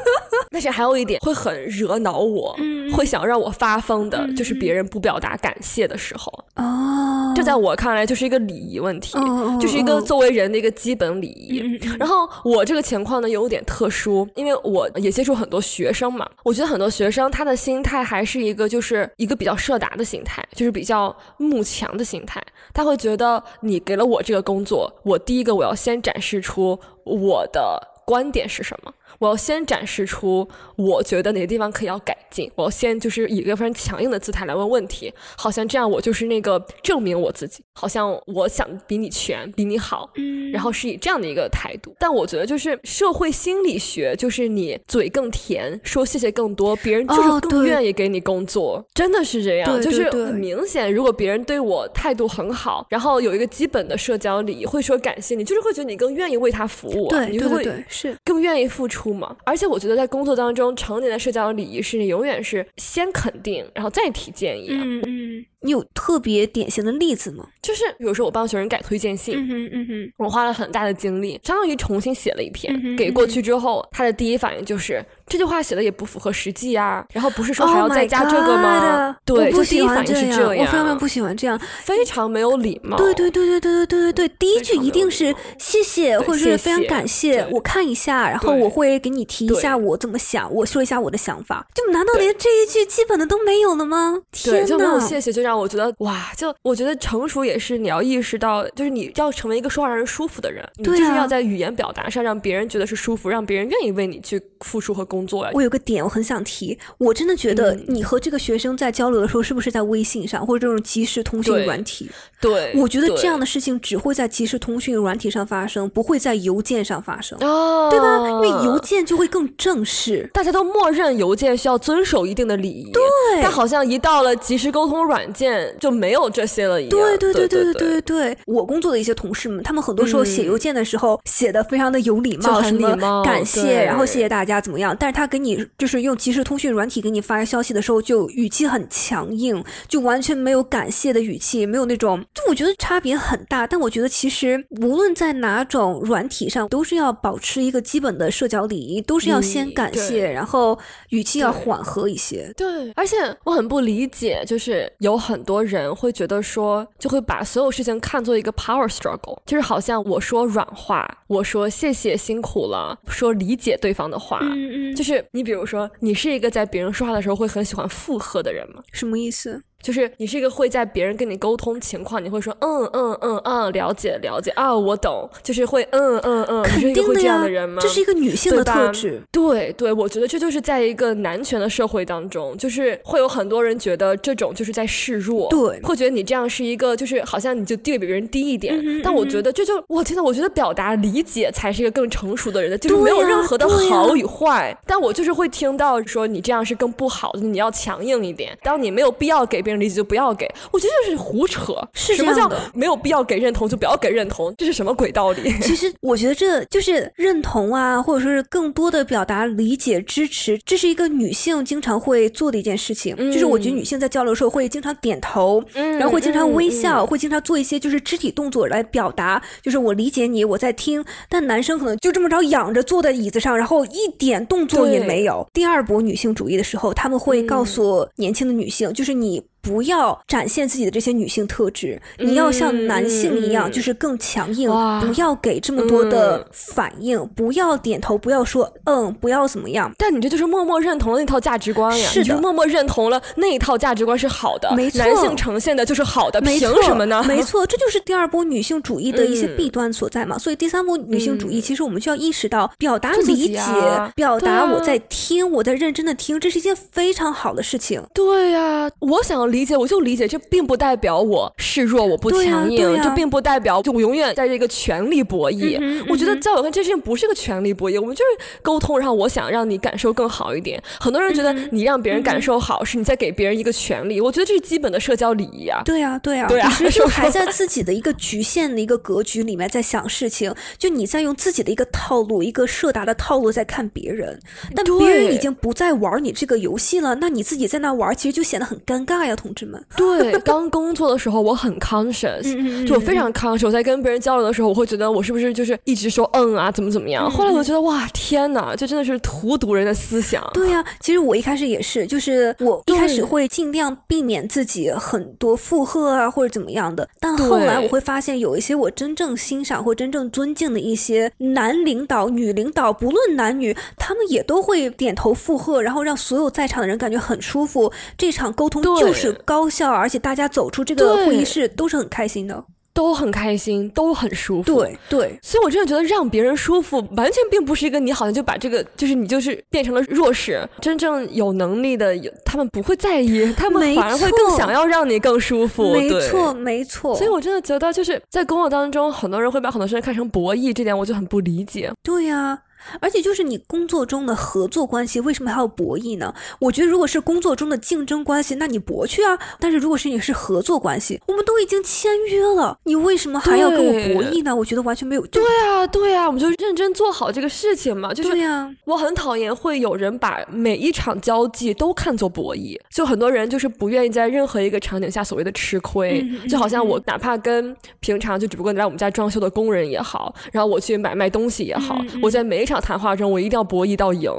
[0.50, 2.56] 但是还有一点会很惹恼我，
[2.92, 6.32] 会想让我发疯的，就是别人不表达感谢的时候。
[6.56, 9.16] 哦，这在我看来就是一个礼仪问题，
[9.60, 11.58] 就是一个作为人的一个基本礼仪。
[11.98, 22.42] 然后我这个情况呢有点特殊，因为我也接触很多学生嘛，我觉得很多学生他的心态还是一个就是一个比较社达的心态，就是比较慕强的心态。
[22.74, 28.92] 他会觉得你给了我这个工作，我第一个我要先展示出我的观点是什么。
[29.18, 41.94] 我要先展示出我觉得哪个地方可以要改进，我要先就是以一个非常强硬的姿态来问问题，好像这样我就是那个证明我自己，好像我想比你全，比你好，嗯，然后是以这样的一个态度。
[41.98, 59.07] 但我觉得就是社会心理学，就是你嘴更甜，说谢谢更多，别人就是更愿意给你工作，真的是这样，就是很明显，如果别人对我态度很好，然后有一个基本的社交礼仪，会说感谢你，就是会觉得你更愿意为他服务，对，你就会是更愿意付出。
[59.44, 64.68] 而且我觉得在工作当中，成年的社交礼仪是你永远是先肯定，然后再提建议。
[64.70, 65.46] 嗯嗯。
[65.60, 67.46] 你有特别典型的例子吗？
[67.62, 81.58] 就是比如说我帮学生改推荐信，嗯哼嗯哼，我花了很大的精力，相当于重新写了一篇，给过去之后，他的第一反应就是这句话写的也不符合实际啊，然后不是说还要 Oh 再加这个吗对，我不就第一反应是样，我非常不喜欢这样。
[81.82, 82.96] 非常没有礼貌。
[82.96, 91.66] 对对对对对对对对对，第一句一定是谢谢，或者是非常感谢，我看一下，然后我会给你提一下我怎么想，我说一下我的想法。
[91.74, 94.22] 就难道连这一句基本的都没有了吗？
[94.44, 95.00] 对，天就没有呐！
[95.06, 105.50] 谢谢，就让我觉得哇，就我觉得成熟也是你要意识到，就是你要成为一个说话让人舒服的人，你就是要在语言表达上让别人觉得是舒服，让别人愿意为你去付出和工作呀。
[105.54, 112.10] 我有个点我很想提，我真的觉得嗯你和这个学生在交流的时候，是不是在微信上或者这种即时通讯软体？
[112.40, 118.28] 对，我觉得这样的的事情只会在即时通讯软体上发生，不会在邮件上发生，哦，对吧？
[118.28, 120.28] 因为邮件就会更正式。
[120.34, 123.02] 大家都默认邮件需要遵守一定的礼仪，对，
[123.40, 125.37] 但好像一到了即时沟通软件
[125.78, 126.90] 就没有这些了一样。
[126.90, 134.96] 对对对对对对对对，我工作的一些同事们，他们很多时候写嗯邮件的时候写的非常的有礼貌，什么很礼貌感谢，然后谢谢大家怎么样？
[134.98, 143.66] 但是他给你就是用即时通讯软体给你发消息的时候，就语气很强硬，就完全没有感谢的语气，没有那种，就我觉得差别很大。
[143.66, 150.78] 但我觉得其实无论在哪种软体上，都是要保持一个基本的社交礼仪，都是要先感谢，然后
[151.10, 152.52] 语气要缓和一些。
[152.56, 164.38] 对，而且我很不理解，就是有很多人会觉得说，就会把所有事情看作一个 power struggle，就是好像我说软话，我说谢谢辛苦了，说理解对方的话。
[164.40, 168.82] 嗯嗯，就是你比如说，你是一个在别人说话的时候会很喜欢附和的人吗？
[168.90, 169.62] 什么意思？
[169.82, 177.80] 就是你是一个会在别人跟你沟通情况，你会说嗯嗯嗯嗯，了解了解啊，我懂，就是会嗯嗯嗯，你肯定的呀这样的人吗？
[177.80, 179.22] 这是一个女性的特质。
[179.30, 189.00] 对对，我觉得这就是在一个男权的社会当中，就是会有很多人觉得这种就是在示弱，对会觉得你这样是一个就是好像你就地位比别人低一点。
[189.02, 194.76] 但我觉得这就我天呐，我觉得表达理解才是一个更成熟的人的，就是没有任何的好与坏。
[194.84, 198.58] 但我就是会听到说你这样是更不好的，你要强硬一点。
[198.62, 201.74] 当你没有必要给别人理解就不要给，我觉得这是胡扯。
[201.92, 204.54] 是什么叫没有必要给认同就不要给认同？
[204.56, 205.52] 这是什么鬼道理？
[205.60, 213.14] 其实我觉得这就是认同啊，或者说是更多的表达理解、支持，这是一个女性经常会做的一件事情。
[213.30, 221.04] 就是我觉得女性在交流的时候会经常点头，嗯然后会经常微嗯笑，会经常做一些就是肢体动作来表达，就是我理解你，我在听。
[221.28, 225.46] 但男生可能就这么着仰着坐在椅子上，然后一点动作也没有。
[225.52, 229.42] 第二波女性主义的时候，他们会告诉年轻的女性，就是你。
[229.68, 236.44] 不要展现自己的这些女性特质，你要像男性一样，嗯就是更强硬，不要给这么多的嗯。
[236.52, 239.92] 反应，不要点头，不要说嗯，不要怎么样。
[239.98, 242.22] 但你这就是默默认同了那套价值观呀，是的。
[242.22, 244.98] 你就默默认同了那一套价值观是好的，没错。
[244.98, 247.22] 男性呈现的就是好的，凭，什么呢？
[247.26, 249.56] 没错，这就是第二波女性主义的一些嗯。
[249.56, 250.38] 弊端所在嘛。
[250.38, 251.62] 所以第三波女性主义，嗯。
[251.62, 254.12] 其实我们就要意识到，表达理解，啊。
[254.14, 258.02] 表达我在听，我在认真的听，这是一件非常好的事情。
[258.14, 265.76] 对呀、我想要理解，我就理解，这并不代表我示弱，我不强硬，这并不代表就我永远在这个权力博弈。
[266.08, 270.80] 我觉得嗯哼在我看，这事情不是个权力博弈，我们就是沟通，然后我想让你感受更好一点。
[271.00, 275.82] 很多人觉得嗯你让别人感受好，是你在给别人一个权利，我觉得这是基本的社交礼仪啊。
[275.84, 284.38] 对啊，对啊，对啊只是是吧就还在自己的一个局限的一个格局里面在想事情，就你在用自己的一个套路、一个设达的套路在看别人，
[284.76, 289.82] 但别人已经不再玩你这个游戏了，那你自己在那玩，其实就显得很尴尬呀，同志们。
[289.96, 293.66] 对，刚工作的时候我很 conscious，、就我非常 conscious。
[293.66, 297.30] 我在跟别人交流的时候，我会觉得我是不是就是一直说嗯啊，怎么怎么样。
[297.30, 300.42] 后来我就觉得哇，天哪，这真的是荼毒人的思想。
[300.52, 317.92] 对呀、其实我一开始也是，就是我一开始会尽量避免自己很多附和啊或者怎么样的，但后来我会发现有一些我真正欣赏或真正尊敬的一些男领导、女领导，不论男女，他们也都会点头附和，然后让所有在场的人感觉很舒服。
[318.16, 322.64] 这场沟通对就是高效，而且大家走出这个会议室都是很开心的。
[322.94, 324.74] 都很开心，都很舒服。。
[324.74, 330.68] 对对，所以，我真的觉得让别人舒服，完全并不是一个你好像就把这个，就是你就是变成了弱势。
[330.80, 335.92] 真正有能力的，有他们不会在意，他们反而会更想要让你更舒服。
[335.92, 337.14] 没错没错。
[337.14, 341.92] 所以，我真的觉得，就是在工作当中，很多人会把很多事情看成博弈，这点我就很不理解。
[342.02, 342.58] 对呀、
[343.00, 346.34] 而且就是你工作中的合作关系，为什么还要博弈呢？
[346.60, 349.38] 我觉得如果是工作中的竞争关系，那你博去啊。
[349.58, 354.54] 但是如果是你是合作关系，我们都已经签约了，你为什么还要跟我博弈呢？
[354.54, 355.26] 我觉得完全没有。
[355.26, 358.12] 对啊，对啊，我们就认真做好这个事情嘛。
[358.14, 371.98] 就是对呀，我很讨厌会有人把每一场交际都看作博弈，就很多人就是不愿意在任何一个场景下所谓的吃亏，就好像我哪怕跟平常就只不过来我们家装修的工人也好，然后我去买卖东西也好。
[372.22, 374.30] 我在每一场谈话中，我一定要博弈到赢，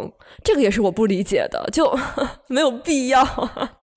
[0.43, 1.97] 这个也是我不理解的，就
[2.47, 3.23] 没有必要。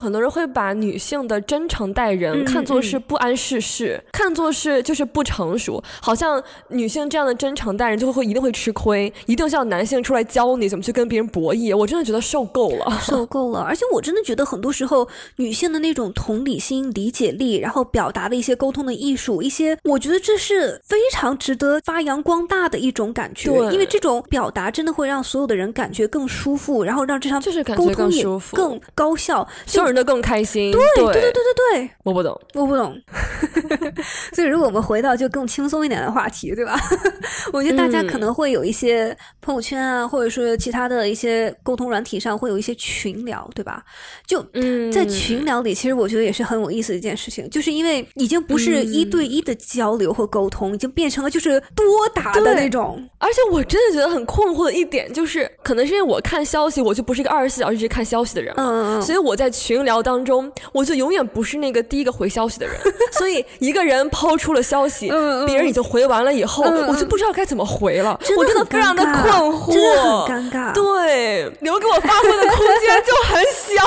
[0.03, 11.77] 很多人会把女性的真诚待人看作是不谙世事，看作是就是不成熟，好像女性这样的真诚待人就会会一定会吃亏，一定是要男性出来教你怎么去跟别人博弈。
[11.77, 13.61] 我真的觉得受够了，受够了。
[13.61, 23.51] 而且我真的觉得很多时候女性的那种同理心、理解力，然后表达的一些沟通的艺术，一些我觉得这是非常值得发扬光大的一种感觉。
[23.71, 29.47] 因为这种表达真的会让所有的人感觉更舒服，然后让这场就是沟通也更高效。
[29.67, 32.97] 就的更开心，对对对对对对，我不懂，我不懂。
[34.33, 36.79] 所以，如果我们回到就更轻松一点的话题，对吧？
[37.53, 43.83] 我觉得大家可能会有一些朋友圈啊，或者说其他的一些沟通软体上会有一些群聊，对吧？
[44.27, 44.43] 就
[44.93, 53.03] 在群聊里，其实我觉得也是很有意思的一件事情，就是因为已经不是一对一的交流和沟通，已经变成了就是多打的那种。
[53.19, 60.23] 而且我真的觉得很困惑的一点就是，可能是因为我看消息，我就不是一个二十四小时一直看消息的人嘛，所以我在群聊当。
[60.23, 62.77] 中，我就永远不是那个第一个回消息的人，
[63.11, 65.11] 所以一个人抛出了消息，
[65.47, 73.83] 别人已经回完了以后，我就不知道该怎么回了，我真的非常的困惑，真的很尴尬，对，留给我发挥的空间就很小。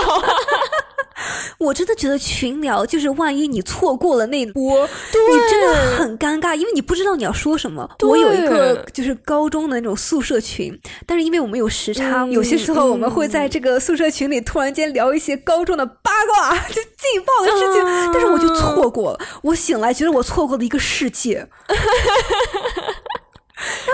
[1.59, 7.89] 我真的觉得群聊就是万一你错过了那波，你真的很尴尬，因为你不知道你要说什么。
[8.01, 19.19] 我有一个就是高中的那种宿舍群，但是因为我们有时差，有些时候我们会在这个宿舍群里突然间聊一些高中的八卦， 就劲爆的事情，但是我就错过了。
[19.41, 21.47] 我醒来觉得我错过了一个世界。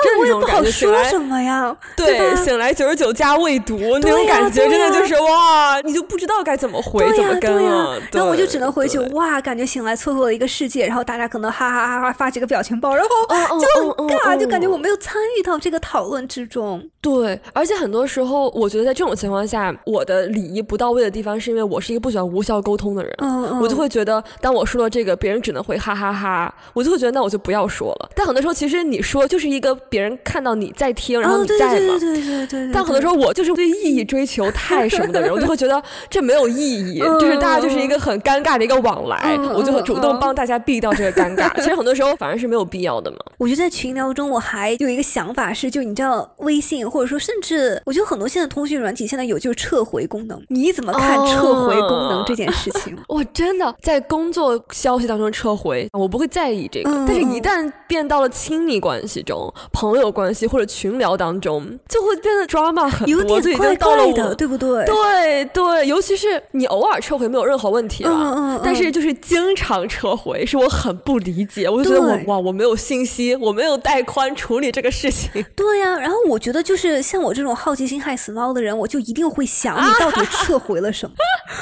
[0.03, 7.99] 这我也不好说什么呀，对，醒来九十九加未读那种感觉，真的就是哇，你就不知道该怎么回，怎么跟了。
[8.11, 16.81] 然后我就只能回去哇，感觉醒来错过了一个世界，然后大家可能哈哈哈哈发几个表情包，然后就很尬，就感觉我没有参与到这个讨论之中。
[17.01, 23.11] 对，而且很多时候，我觉得在这种情况下，我的礼仪不到位的地方，是因为我是一个不喜欢无效沟通的人。
[23.17, 28.09] 嗯嗯，我就会觉得，当我说了这个，别人只能回哈哈哈，我就会觉得那我就不要说了。
[28.15, 31.97] 但很多时候，其实你说就是一个别人看到你在听，然后你在嘛。
[31.97, 32.71] 对对对对。
[32.73, 41.49] 但很多时候，我就是对意义追求太什么的人，我就会觉得这没有意义， 就是大家就是一个很尴尬的一个往来，我就会主动帮大家避掉这个尴尬。
[41.55, 43.17] 其实很多时候反而是没有必要的嘛。
[43.37, 46.81] 我觉得在群聊中，我还有一个想法是，就你知道微信。
[46.89, 52.97] 或者说，甚至我觉得很多现在通讯软体现在有就是撤回功能，你怎么看撤回功能这件事情？
[53.07, 64.85] 我真的在工作消息当中撤回，我不会在意这个，但是一旦变到了亲密关系中、朋友关系或者群聊当中，就会变得 drama 很多，有点怪怪的，对不对？
[64.85, 71.69] 对对，尤其是你偶尔撤回没有任何问题了，但是就是经常撤回，是我很不理解。
[71.69, 75.31] 我就觉得我哇，我没有信息，我没有带宽处理这个事情。
[75.55, 76.81] 对呀，然后我觉得就是。
[76.81, 81.13] 是像我这种好奇心害死猫的人，我就一定会想 你到底撤回了什么。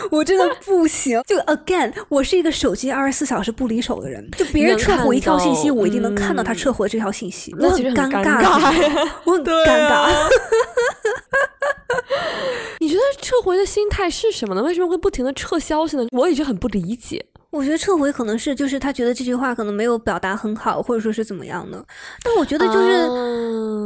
[0.10, 1.22] 我真的不行。
[1.28, 4.26] 就 again，我是一个手机二十四小时不离手的人。
[4.38, 7.54] 就别人撤回一条信息，我一定能看到他撤回这条信息。
[7.70, 10.10] 我很 尴尬，我很尴尬。
[12.80, 14.64] 你觉得撤回的心态是什么呢？
[14.64, 16.06] 为什么会不停的撤消息呢？
[16.12, 17.26] 我一直很不理解。
[17.52, 21.84] 我觉得撤回可能是就是他觉得这句话可能没有表达很好，或者说是怎么样的。
[22.24, 23.08] 但我觉得就是，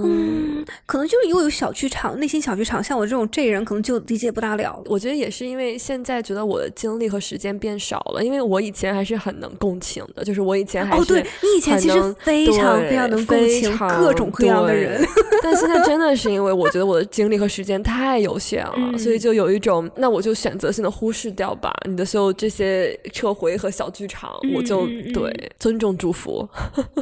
[0.04, 0.53] 嗯，
[0.86, 2.84] 可能就是因为有小剧场，内心小剧场。
[2.84, 4.84] 像我这种这人，可能就理解不大了。
[4.88, 15.02] 我觉得也是因为现在觉得我的精力和时间变少了，因为我以前还是很能共情的，就是我以前还是哦，对你以前其实非常非常能共情各种各样的人，
[15.42, 23.54] 但现在真的是因为我觉得我的精力和时间太有限了，所以就有一种，那我就选择性的忽视掉吧，你的所有这些撤回。
[23.54, 26.50] 和小剧场，我就对尊重祝福。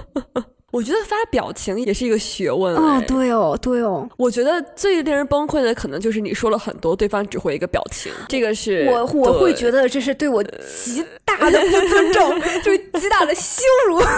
[0.71, 4.09] 我觉得发表情也是一个学问哦，对哦，对哦。
[4.17, 13.99] 我觉得最令人崩溃的，可能就是你说了很多，对方只回一个表情，这个是我我会觉得这是对我极大的不尊重， 就是极大的羞辱。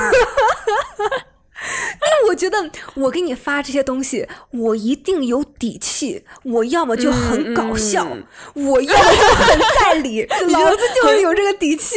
[1.63, 6.21] 因为我觉得我给你发这些东西，我一定有底气。
[6.43, 8.05] 我要么就很搞笑，
[8.53, 10.23] 我要么就很在理。
[10.51, 11.95] 老子就是有这个底气。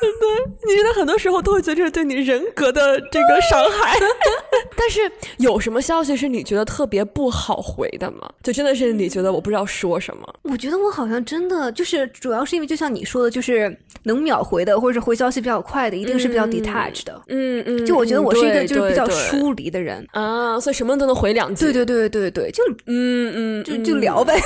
[0.00, 3.96] 对，你觉得很多时候都会觉得这是对你人格的这个伤害。
[4.76, 5.00] 但是
[5.38, 8.28] 有什么消息是你觉得特别不好回的吗？
[8.42, 10.22] 就真的是你觉得我不知道说什么？
[10.42, 17.20] 我觉得我好像真的就是主要是因为就像你说的，就是能秒回的或者是回消息比较快的，一定是比较 detached 的。
[17.28, 20.06] 嗯嗯，就我觉得我是一个就是比较疏离的人。
[20.12, 21.66] 啊，所以什么都能回两句。
[21.66, 24.40] 对对对对对，就嗯嗯，就就聊呗。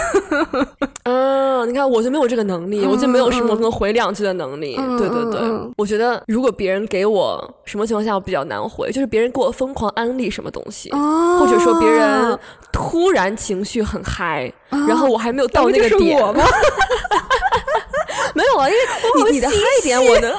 [1.04, 4.74] 嗯，你看我就没有这个能力，我就没有什么嗯能回两句的能力。
[4.78, 5.40] 嗯对对对，
[5.76, 12.38] 我觉得如果别人给我什么情况下我比较难回，就是别人给我疯狂安利什么东西，哦或者说别人
[12.72, 16.44] 突然情绪很嗨，然后我还没有到那个点，我吗？
[18.34, 18.80] 没有啊，因为
[19.30, 20.32] 你你的嗨点我能。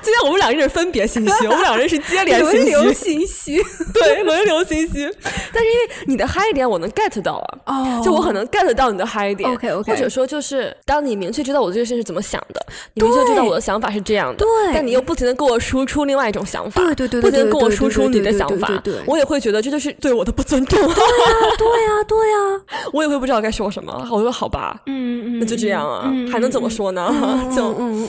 [0.02, 3.62] 就像我们两个人分别信息，我们两个人是接连信轮流息，信息。
[3.92, 5.08] 对，轮流信息。
[5.52, 7.34] 但是因为你的嗨点我能 get 到
[7.64, 9.50] 啊，哦就我很能 get 到你的嗨点。
[9.50, 22.60] OK，OK 或者说就是当你明确知道我这个事情是怎么想的，你明确知道我的想法是这样的，对但你又不停的跟我输出另外一种想法，对对对对不停的跟我输出你的想法对对对，我也会觉得这就是对我的不尊重，对呀对呀，
[22.92, 24.06] 我也会不知道该说什么。
[24.10, 27.08] 我说好吧，嗯嗯，那就这样啊，嗯还能怎么说呢？
[27.54, 28.08] 就嗯嗯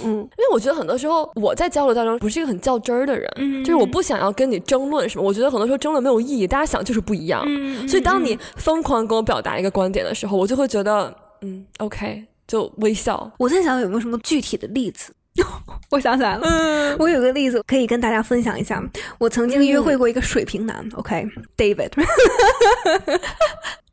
[0.52, 5.24] 我觉得很多时候我在交流当中不是一个很较真儿的人，嗯就是我不想要跟你争论什么。
[5.24, 7.43] 我觉得很多时候争论没有意义，大家想就是不一样。
[7.47, 13.32] 嗯所以当你疯狂跟我表达一个观点的时候，我就会觉得嗯，OK，就微笑。
[13.38, 15.14] 我在想有没有什么具体的例子。
[15.89, 18.84] 我想起来了，嗯我有个例子可以跟大家分享一下。
[19.18, 21.26] 我曾经约会过一个水瓶男、o k
[21.56, 22.04] d a v i d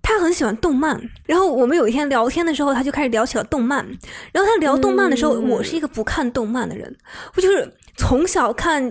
[0.09, 3.87] 他很喜欢动漫，然后我们有一天聊天的时候，他就开始聊起了动漫。
[4.33, 6.97] 然后他聊动漫的时候，嗯我是一个不看动漫的人，
[7.37, 8.91] 我就是从小看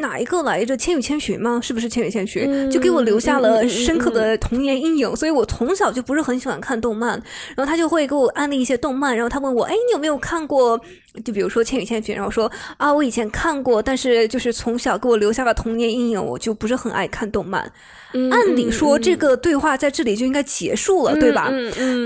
[0.00, 1.60] 哪一个来着，《千与千寻》吗？
[1.62, 7.22] 是不是《千与千寻》嗯就给我留下了深刻的童年阴影，所以我从小就不是很喜欢看动漫。
[7.54, 10.80] 然后他就会给我安利一些动漫，然后他问我，哎，你有没有看过？
[11.24, 17.72] 就比如说《千与千寻》，然后说啊，我以前看过，但是就是从小给我留下了童年阴影，我就不是很爱看动漫。
[18.12, 21.52] 嗯按理说，这个对话在这里就应该结束了，对吧？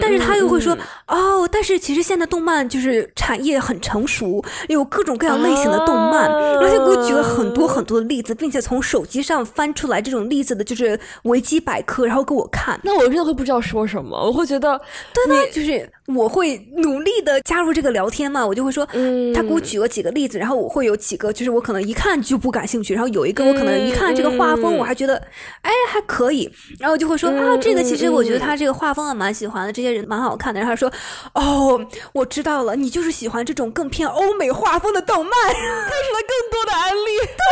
[0.00, 12.80] 但是他又会说，哦，但是其实现在动漫就是产业很成熟，有各种各样类型的动漫，啊而且给我举了很多很多的例子，并且从手机上翻出来这种例子的，就是维基百科，然后给我看。
[12.82, 14.80] 那我真的会不知道说什么，我会觉得
[15.12, 19.32] 对呢，就是我会努力的加入这个聊天嘛，我就会说，嗯。
[19.32, 25.16] 他给我举了几个例子，然后我会有几个，就是我可能一看就不感兴趣，然后有一个我可能一看这个画风，嗯我还觉得，
[25.62, 30.92] 哎，还可以，然后就会说、啊，这个其实我觉得他这个画风啊蛮喜欢的，这些人蛮好看的，然后他说，
[31.34, 31.80] 哦，
[32.12, 37.46] 我知道了，你就是喜欢这种更偏欧美画风的动漫，开始了更多的案例， 对，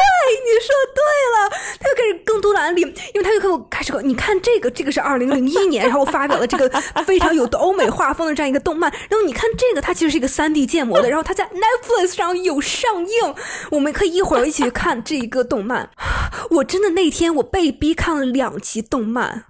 [0.45, 1.03] 你说对
[1.35, 1.51] 了，
[1.81, 1.88] 他
[2.59, 2.83] 就开始更多的案例，
[3.15, 6.69] 因为他就跟我开始说，你看这个，这个是二零零一年， 然后我发表了这个
[7.07, 13.35] 非常有欧美画风的这样一个动漫，然后你看这个，它其实是一个三 D 建模的， 然后它在 Netflix 上有上映，
[13.71, 15.91] 我们可以一会儿一起去看这一个动漫。
[16.51, 19.45] 我真的那天我被逼看了两集动漫，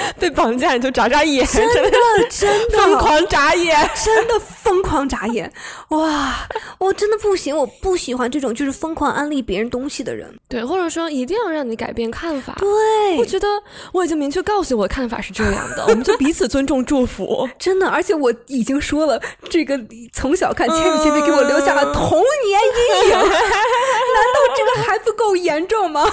[0.18, 1.90] 被绑架你就眨眨眼，真的
[2.30, 3.76] 真的疯狂眨眼。
[4.04, 5.52] 真的疯狂眨眼，
[5.88, 6.46] 哇！
[6.78, 10.32] 我真的不行，我不喜欢这种就是疯狂安利别人东西的人。
[10.48, 12.54] 对，或者说一定要让你改变看法。
[12.58, 13.46] 对我，觉得
[13.92, 17.48] 我已经明确告诉我的看法是这样的，我们就彼此尊重祝福。
[17.58, 19.78] 真的，而且我已经说了，这个
[20.12, 22.60] 从小看《千与千寻》给我留下了童年
[23.04, 26.04] 阴影，难道这个还不够严重吗？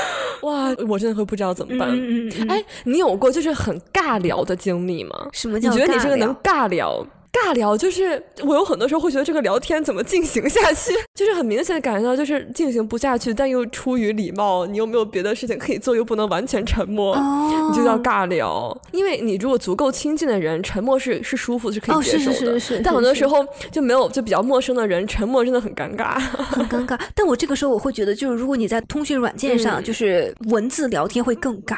[0.42, 1.88] 哇，我真的会不知道怎么办。
[1.90, 5.28] 嗯嗯嗯，哎，你有过就是很尬聊的经历吗？
[5.32, 7.04] 什么叫你觉得你这个能尬聊？
[7.44, 18.76] 尬聊就是我有很多时候会觉得这个聊天怎么进行下去， 就是很明显的感觉到就是进行不下去，但又出于礼貌，你又没有别的事情可以做，又不能完全沉默，哦你就叫尬聊。
[18.92, 26.18] 因为你如果足够亲近的人，沉默是是舒服是可哦是以接受的，是是是但是但很多时候就没有就比较陌生的人，沉默真的很尴尬。
[26.18, 26.98] 很尴尬。
[27.14, 31.76] 但我这个时候我会觉得，就是如果你在通讯软件上，嗯就是文字聊天会更尬。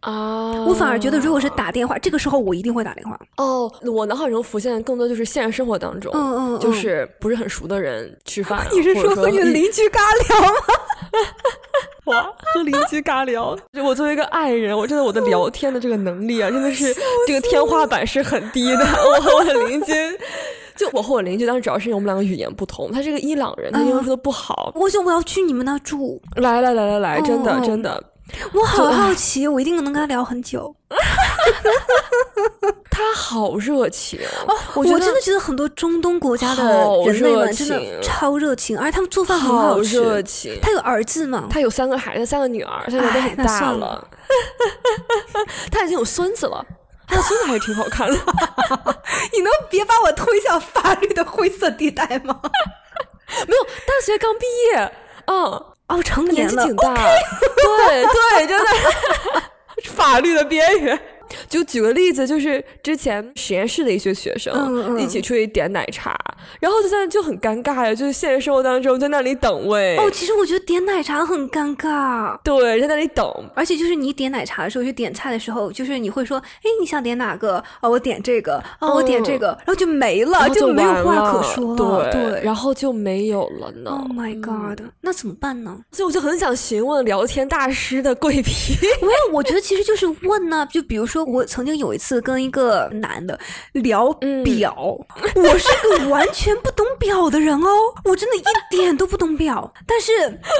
[0.00, 3.18] 啊我反而觉得，如果是打电话，这个时候我一定会打电话。
[3.36, 10.56] 哦，我脑海中浮现的更多就是现实生活当中，嗯嗯嗯就是不是很熟的人吃饭啊、 你是说和你的邻居尬聊吗？
[12.06, 12.22] 哇，
[12.54, 13.56] 和邻居尬聊。
[13.72, 16.94] 就我作为一个爱人，我真的我的聊天的这个能力啊，真的是
[17.26, 18.84] 这个天花板是很低的。
[18.84, 19.92] 我和我的邻居，
[20.76, 24.72] 就我和我邻居当时主要是因为我们两个语言不同，他是个伊朗人，他英文说的不好。
[24.74, 28.02] 我想我要去你们那住，来来来来来，真的真的，
[28.52, 30.74] 我好好奇，我一定能跟他聊很久。
[32.90, 34.18] 他好热情。
[34.74, 36.64] 我真的觉得很多中东国家的
[37.06, 40.00] 人类们真的超热情，而且他们做饭很好吃。
[40.02, 40.58] 热情。
[40.60, 41.46] 他有儿子吗？
[41.50, 44.08] 他有三个孩子，三个女儿，现在都哎很大了。
[45.70, 46.64] 他已经有孙子了，
[47.06, 48.14] 他的孙子还是挺好看的。
[49.32, 52.40] 你能别把我推向法律的灰色地带吗？
[53.46, 54.92] 没有，大学刚毕业，
[55.26, 56.94] 嗯，哦，哦，成年了，挺大，
[57.40, 58.66] 对对，真的，
[59.94, 60.98] 法律的边缘。
[61.48, 66.16] 就举个例子，就是之前实验室的一些学生一起出去点奶茶，
[66.60, 69.96] 然后就在就很尴尬呀，就是现实生活当中在那里等位。
[69.96, 77.62] 哦，其实我觉得点奶茶很尴尬，对，在那里等，而且就是你点奶茶的时候，去点菜的时候，就是你会说，哎，你想点哪个？
[77.80, 83.90] 哦，我点这个，哦，我点这个，然后就没了，就没有话可说了，对，然后就没有了呢。
[83.90, 85.78] Oh my god，那怎么办呢？
[85.92, 88.74] 所以我就很想询问聊天大师的贵皮。
[89.00, 91.98] 没有，我觉得其实就是问呢，就比如说我曾经有一。
[91.98, 93.36] 次跟一个男的
[93.72, 94.10] 聊
[94.44, 94.72] 表，
[95.34, 97.68] 我是个完全不懂表的人哦，
[98.04, 100.12] 我真的一点都不懂表，但是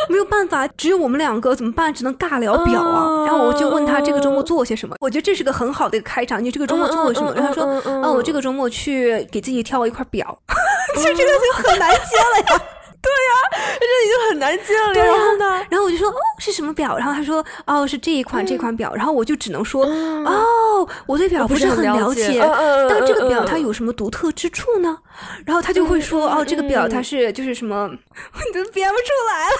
[0.08, 1.94] 没有办法，只有我们两个怎么办？
[1.94, 3.24] 只能尬聊表啊。
[3.24, 6.42] 然后我就问他这个周末做些什么，我觉得这是个很好的一个开场。
[6.42, 7.32] 你这个周末做了什么？
[7.34, 7.64] 然后他说
[8.02, 10.36] ：“哦，我这个周末去给自己挑了一块表。
[10.98, 12.62] ”其实这个就很难接了呀。
[13.00, 13.32] 对呀，
[13.78, 14.92] 这已经很难见了。
[14.92, 15.66] 然后呢？
[15.70, 16.96] 然后我就说，哦，是什么表？
[16.96, 18.94] 然后他说，哦，是这一款这款表。
[18.94, 22.40] 然后我就只能说，哦，我对表不是很了解。
[22.88, 24.98] 但这个表它有什么独特之处呢？
[25.44, 29.56] 然后他就会说，哦，这个表它是就是什么， 我都编不出来了。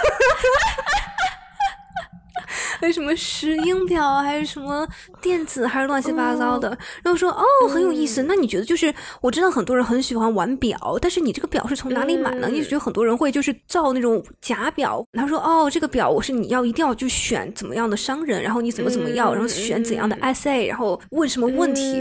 [2.83, 4.87] 为什么石英表啊，还是什么
[5.21, 6.69] 电子，还是乱七八糟的？
[7.03, 8.23] 然后说哦，很有意思。
[8.23, 12.49] 那你觉得就是我知道很多人很喜欢玩表，但是你这个表是从哪里买呢？
[12.51, 15.05] 你觉得很多人会就是造那种假表。
[15.13, 21.93] 他说哦，这个表我是你要一定要去选怎么样的商人，然后你怎么怎么样，然后选怎样的 SA，然后问什么问题，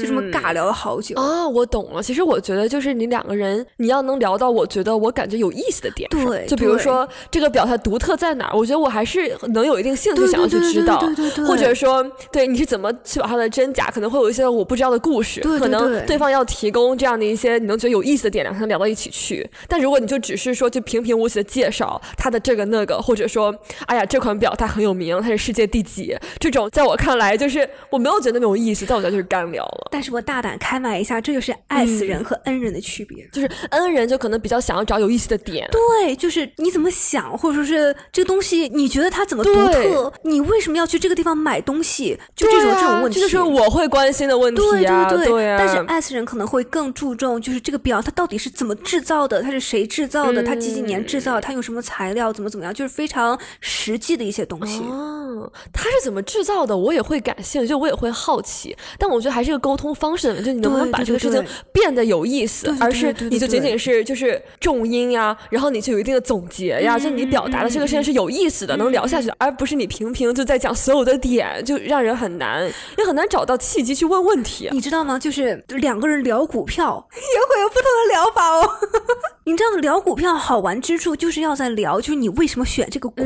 [0.00, 1.48] 就这么尬聊了好久哦。
[1.48, 2.02] 我懂了。
[2.02, 10.24] 其实我觉得就是你两个人，你要能聊到我觉得我感觉有意思的点，对，就比如说这个表它独特在哪儿，我觉得我还是能有一定兴趣。
[10.26, 10.98] 想要去知道，
[11.46, 19.48] 或者说，对你是怎么去把它的真假，可能会有一些我不知道的故事，可能对方要提供这样的一些你能觉得有意思的点，两个人聊到一起去。
[19.68, 23.54] 但如果你就只是说就平平无奇的介绍他的这个那个，或者说，
[23.86, 29.88] 哎呀，这款表它很有名，它是世界第几，这种在我看来就是我没有觉得那么有意思，在我觉得就是干聊了。
[29.90, 39.83] 但是我大胆开麦一下，这就是爱死人和恩人的区别，就是恩人就可能比较想要找有意思的点，对，就是你怎么想，或者说是这个东西你觉得它怎么独特。
[40.22, 42.18] 你为什么要去这个地方买东西？
[42.34, 45.08] 就这种这种问题，这就是我会关心的问题啊。
[45.08, 54.80] 对对对，但是 S 人可能会更注重，就是这个表它到底是怎么制造的，它是谁制造的，它几几年制造，它用什么材料，怎么怎么样，就是非常实际的一些东西。
[54.80, 56.76] 哦，它是怎么制造的？
[56.76, 58.76] 我也会感兴趣，就我也会好奇。
[58.98, 70.74] 但我觉得还是一个沟通方式的问题，就你能不能把这个事情变得有意思，而是你就仅仅是就是重音呀，然后你就有一定的总结呀，就你表达的这个事情是有意思的，能聊下去的，而不是你平平就在讲。
[70.74, 72.64] 所有的点就让人很难，
[72.98, 74.68] 也很难找到契机去问问题。
[74.72, 75.18] 你知道吗？
[75.18, 78.68] 就是两个人聊股票 也会有不同的聊法哦。
[79.46, 83.22] 你知道聊股票好玩之处就是要在聊，就是你为什么选这个股，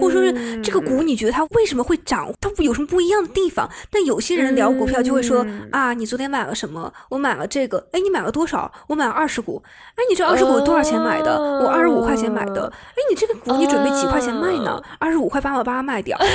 [0.00, 3.68] 或者说是这个股你觉得它为什么会涨，它有什么不一样的地方？
[3.90, 6.90] 但有些人聊股票就会说啊，你昨天买了什么？
[7.10, 7.86] 我买了这个。
[7.92, 8.70] 哎，你买了多少？
[8.88, 9.62] 我买了二十股。
[9.90, 11.38] 哎，你这二十股多少钱买的？
[11.38, 12.66] 我二十五块钱买的。
[12.66, 14.82] 哎，你这个股你准备几块钱卖呢？
[14.98, 16.18] 二十五块八毛八卖掉。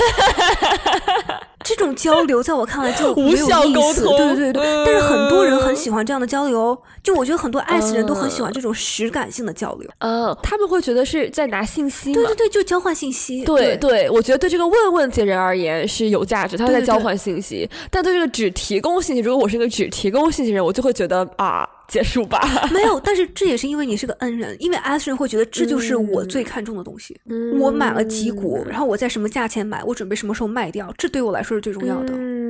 [1.63, 4.83] 这种交流在我看来就没有意思， 对对对。
[4.85, 9.89] 但是很多人很喜欢这样的交流，就我觉得很多爱死人都很喜欢这种实感性的交流。
[9.99, 13.45] 嗯，他们会觉得是在拿信息，对对对，就交换信息。
[13.45, 17.69] 对对，我觉得对这个问问题人而言是有价值，他在交换信息。
[17.89, 21.69] 但对这个只提供信息，如果我是一个只提供信息人，我就会觉得啊。
[21.93, 22.41] 结束吧，
[22.73, 27.15] 没有，但是这也是因为你是个恩人，因为 S 人会觉得这就是我最看重的东西。
[27.59, 32.11] 我买了几股，然后我在什么价钱买，我准备什么时候卖掉，这对我来说是最重要的。
[32.15, 32.42] 嗯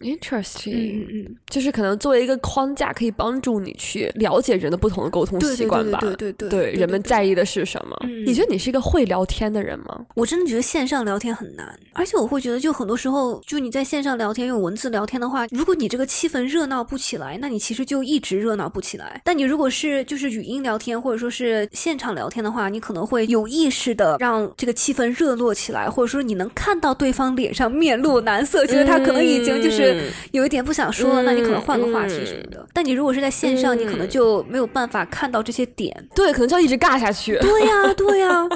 [0.00, 5.98] ，interesting，嗯嗯，就是可能作为一个框架，可以帮助你去了解人的不同的沟通习惯吧。
[6.00, 7.96] 对对对对，人们在意的是什么？
[8.24, 10.06] 你觉得你是一个会聊天的人吗？
[10.14, 18.68] 我真的觉得线上聊天很难，而且我会觉得，就很多时候，就你在线上聊天用文字聊天的话，如果你这个气氛热闹不起来，那你其实就一直热闹。
[18.68, 32.66] 不起来，但你如果是就是语音聊天或者说是现场聊天的话，你可能会有意识的让这个气氛热络起来，或者说你能看到对方脸上面露难色，觉得他可能已经就是有一点不想说了，那你可能换个话题什么的。
[32.72, 37.38] 但你如果是在线上，你可能就没有办法看到这些点，对，可能就要一直尬下去。
[37.38, 38.48] 对呀，对呀。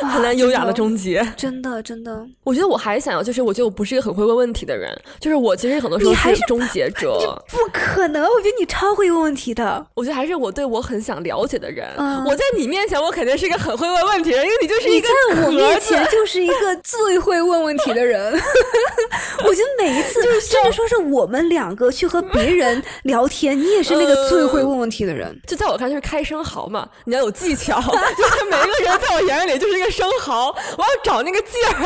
[0.00, 2.24] 很难优雅的终结， 真的真的。
[2.44, 4.90] 我觉得我还想要，就是我觉得我不是一个很会问问题的人，
[5.20, 7.18] 就是我其实很多时候是终结者。
[7.48, 9.84] 不可能，我觉得你超会问问题的。
[9.94, 11.86] 我觉得还是我对我很想了解的人。
[12.26, 18.32] 我在你面前，我肯定是一个很会问问题的人，因为你就是一个在我面前就是一个最会问问题的人。
[19.44, 25.36] 我觉得每一次，就是甚至说是我们两个去和别人聊天，你也是那个最会问问题的人。
[25.46, 27.80] 就在我看，就是开生蚝嘛，你要有技巧。
[28.16, 31.82] 就是每一个人在我眼里就是一个生蚝，我要找那个劲儿，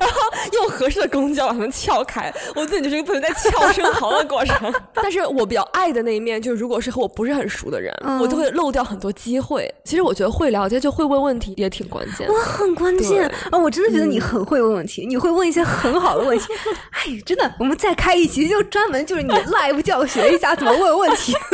[0.00, 0.20] 然后
[0.52, 2.32] 用合适的工具把它们撬开。
[2.54, 4.72] 我自己就是一个不能在撬生蚝的过程。
[4.94, 9.72] 但是我比较爱的那一面，就是如果是和我不是很熟的人，我就会漏掉很多机会。
[9.84, 12.26] 其实我觉得会聊天就会问问题也挺关键。
[12.28, 13.58] 哇，很关键啊！
[13.58, 16.46] 我真的觉得你很会问问题， 你会问一些很好的问题。
[16.90, 21.34] 哎，真的，我们再开一期就专门就是你 live 教学一下怎么问问题。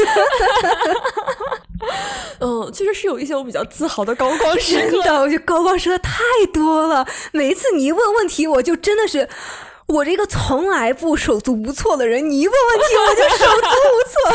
[2.40, 6.22] 嗯，其实是有一些我比较自豪的高光时刻的，我觉得高光时刻太
[6.52, 7.06] 多了。
[7.32, 9.28] 每一次你一问问题，我就真的是
[9.86, 14.32] 我这个从来不手足无措的人，你一问问题我就手足无措。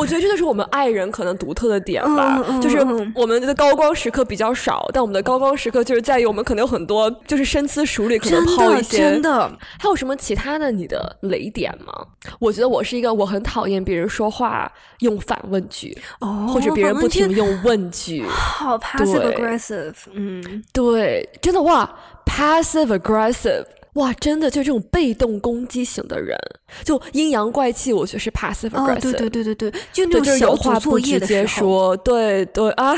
[0.00, 2.78] 我觉得这就是我们爱人可能独特的点吧，就是
[3.14, 8.96] 我们的高光时刻比较少，但我们的高光时刻就是在于我们可能有很多就是深思熟虑，可能抛一些。
[8.96, 9.46] 真的，
[9.78, 11.92] 还有什么其他的你的雷点吗？
[12.38, 14.70] 我觉得我是一个我很讨厌别人说话
[15.00, 21.88] 用反问句，哦，或者别人不停用问句， 好 passive aggressive，嗯，对，真的哇
[22.24, 23.64] ，passive aggressive。
[23.94, 26.38] 哇，真的就这种被动攻击型的人，
[26.84, 29.00] 就阴阳怪气，我觉得是 passive aggressive。
[29.00, 32.94] 对对对对对，就那种小组作业的时候，对对啊，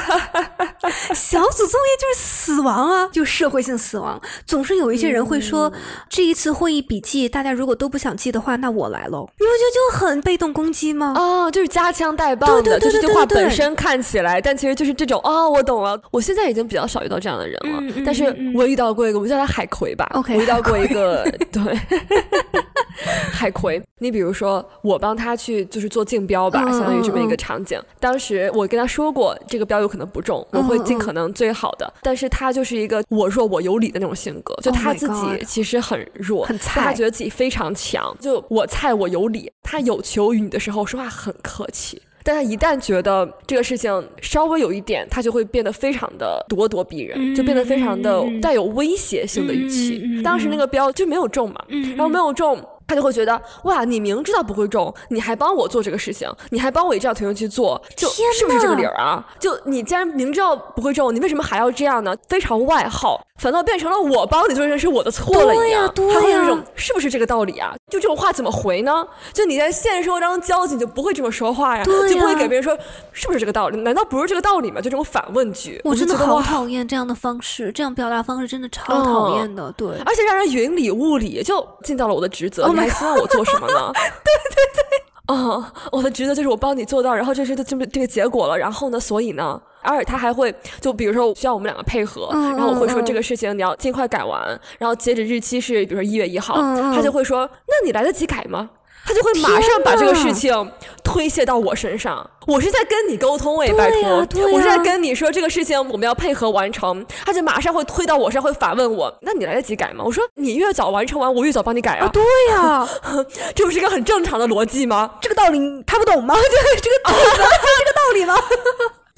[1.14, 4.20] 小组作业就是死亡啊，就社会性死亡。
[4.46, 5.72] 总是有一些人会说，
[6.10, 9.26] 这一次会议笔记，大家如果都不想记的话，那我来喽。
[9.38, 11.14] 你不觉得就很被动攻击吗？
[11.16, 15.98] 啊，就是夹枪带棒的，就是这话本身看起来，但其实就是这种啊，我懂了。
[16.10, 18.24] 我现在已经比较少遇到这样的人了，但是
[18.54, 20.06] 我遇到过一个，我们叫他海葵吧。
[20.28, 20.81] 遇到过。
[20.84, 21.62] 一个 对
[23.32, 27.80] 海葵，你比如说我帮他去就是做竞标吧，相当于这么一个场景。
[27.98, 31.92] 当时我跟他说过，这个标有可能不中，我会尽可能最好的。
[32.02, 38.14] 但是他就是一个我弱我有理的那种性格，就他自己其实很弱，很菜，他觉得自己非常强。
[38.20, 42.00] 就我菜我有理，他有求于你的时候说话很客气。
[42.24, 50.22] 但他一旦觉得这个事情稍微有一点，他就会变得非常的咄咄逼人，就变得非常的带有威胁性的语气。
[50.22, 52.58] 当时那个标就没有中嘛，然后没有中。
[52.86, 59.24] 他就会觉得哇，你明知道不会中，你还帮我做这个事情，你还帮我以这样推荐去做，就是不是这个理儿啊？
[59.38, 62.14] 就你既然明知道不会中，你为什么还要这样呢？
[62.28, 65.92] 非常外耗，反倒变成了我帮你做这件事是我的错了一样。
[65.94, 67.74] 他会这种是不是这个道理啊？
[67.90, 69.06] 就这种话怎么回呢？
[69.32, 72.76] 就你在现实生活当中交际就不会这么说话呀，就不会给别人说
[73.12, 73.76] 是不是这个道理？
[73.78, 74.76] 难道不是这个道理吗？
[74.76, 79.72] 就这种反问句，我真的好讨厌这样的方式，这样表达方式真的超讨厌的。
[79.72, 82.66] 对，而且让人云里雾里，就尽到了我的职责。
[82.74, 83.92] 你还希望我做什么呢？
[83.94, 84.00] 对
[84.54, 96.54] 对对，啊，我的职责就是我帮你做到，然后这是这么这个结果了，然后呢，所以呢，而且他还会就比如说需要我们两个配合，然后我会说这个事情你要尽快改完，然后截止日期是比如说一月一号，
[96.94, 98.70] 他就会说那你来得及改吗？
[99.04, 100.72] 他就会马上把这个事情
[101.02, 102.28] 推卸到我身上。
[102.46, 107.04] 我是在跟你沟通哎，拜托，我是在跟你说这个事情我们要配合完成。
[107.24, 110.02] 他就马上会推到我身上，会反问我：那你来得及改吗？
[110.04, 112.08] 我说你越早完成完，我越早帮你改啊。
[112.12, 112.88] 对呀，
[113.54, 115.12] 这不是一个很正常的逻辑吗？
[115.20, 116.34] 这个道理他不懂吗？
[116.38, 118.34] 这这个道理， 这个道理吗？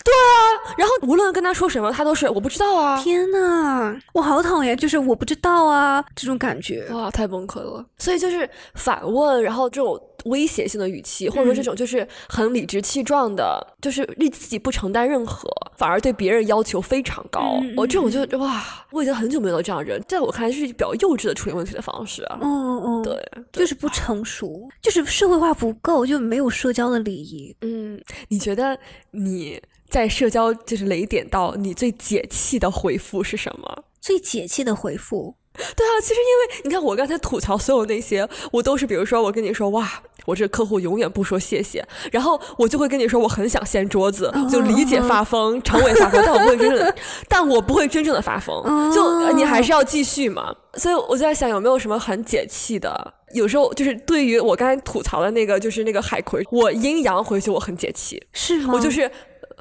[0.04, 3.02] 对啊，然后无论跟他说什么，他都是我不知道啊。
[3.02, 7.84] 天呐，我好讨厌，就是我不知道啊这种感觉，哇，太崩溃了。
[7.96, 15.48] 所以就是反问，然后这种威胁性的语气，或者说这种就是很理直气壮的，就是立自己不承担任何，
[15.78, 17.58] 反而对别人要求非常高。
[17.74, 22.38] 我这种就哇，我已经很久没有这样人，在我看来是比较幼稚的处理问题的方式啊。
[22.42, 23.18] 嗯嗯，对，
[23.52, 27.56] 就是不成熟，就是社会化不够，就没有社交的礼仪。
[27.62, 27.98] 嗯，
[28.28, 28.78] 你觉得
[29.10, 29.58] 你？
[29.94, 33.84] 在社交就是雷点到你最解气的回复是什么？
[34.00, 35.36] 最解气的回复？
[35.54, 39.88] 对啊，其实因为你看我刚才吐槽所有那些，我都是比如说我跟你说哇，
[40.26, 46.96] 我这个客户永远不说谢谢，然后我就会跟你说我很想掀桌子，就理解发疯，成为发疯，但我不会真正的，
[47.28, 50.52] 但我不会真正的发疯，就你还是要继续嘛。
[50.74, 53.14] 所以我就在想有没有什么很解气的？
[53.32, 58.74] 有时候就是对于我刚才吐槽的那个，就是那个海葵，我阴阳回去我很解气，是吗？
[58.74, 59.08] 我就是。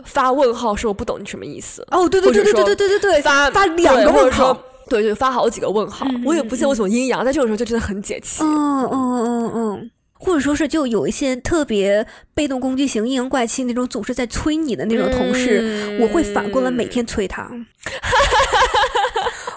[0.06, 1.86] 发问号说我不懂你什么意思。
[1.92, 4.58] 哦，对对对对对对对对对，发发两个问号，
[4.90, 8.44] 对对，发好几个问号，我也不记得我怎么阴阳，在这种时候就真的很解气。
[8.44, 17.50] 嗯嗯嗯嗯，或者说是就有一些特别被动攻击型、阴阳怪气那种，总是在催你的那种同事，我会反过来每天催他。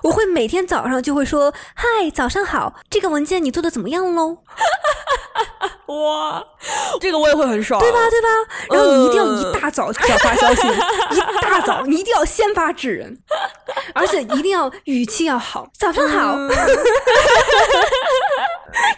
[0.07, 4.38] 我会每天早上就会说：“嗨，早上好，这个文件你做的怎么样喽？
[5.86, 6.44] ”哇，
[7.00, 7.98] 这个我也会很爽，对吧？
[8.09, 8.28] 对吧？
[8.70, 13.18] 然后你一定要一大早就要发消息，一大早你一定要先发制人，
[13.94, 16.36] 而且一定要语气要好，早上好。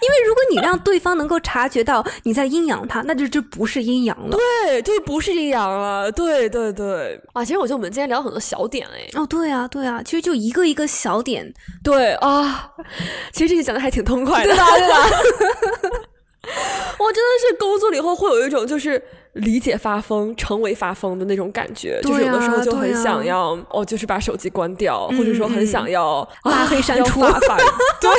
[0.00, 4.36] 因为如果你让对方能够察觉到你在阴阳他，那就这不是阴阳了。
[4.36, 6.10] 对，这不是阴阳了。
[6.10, 7.20] 对对对。
[7.32, 9.08] 啊，其实我觉得我们今天聊很多小点哎。
[9.14, 11.52] 哦，对啊，对啊，其实就一个一个小点。
[11.82, 12.72] 对啊，
[13.32, 14.76] 其实这些讲的还挺痛快的，对吧？
[14.76, 15.98] 对吧？
[16.98, 19.00] 我真的是工作了以后会有一种就是
[19.34, 27.20] 理解发疯，成为发疯的那种感觉，就是有的时候就很想要哦，就是把手机关掉，或者说很想要拉黑删除。
[28.00, 28.10] 对。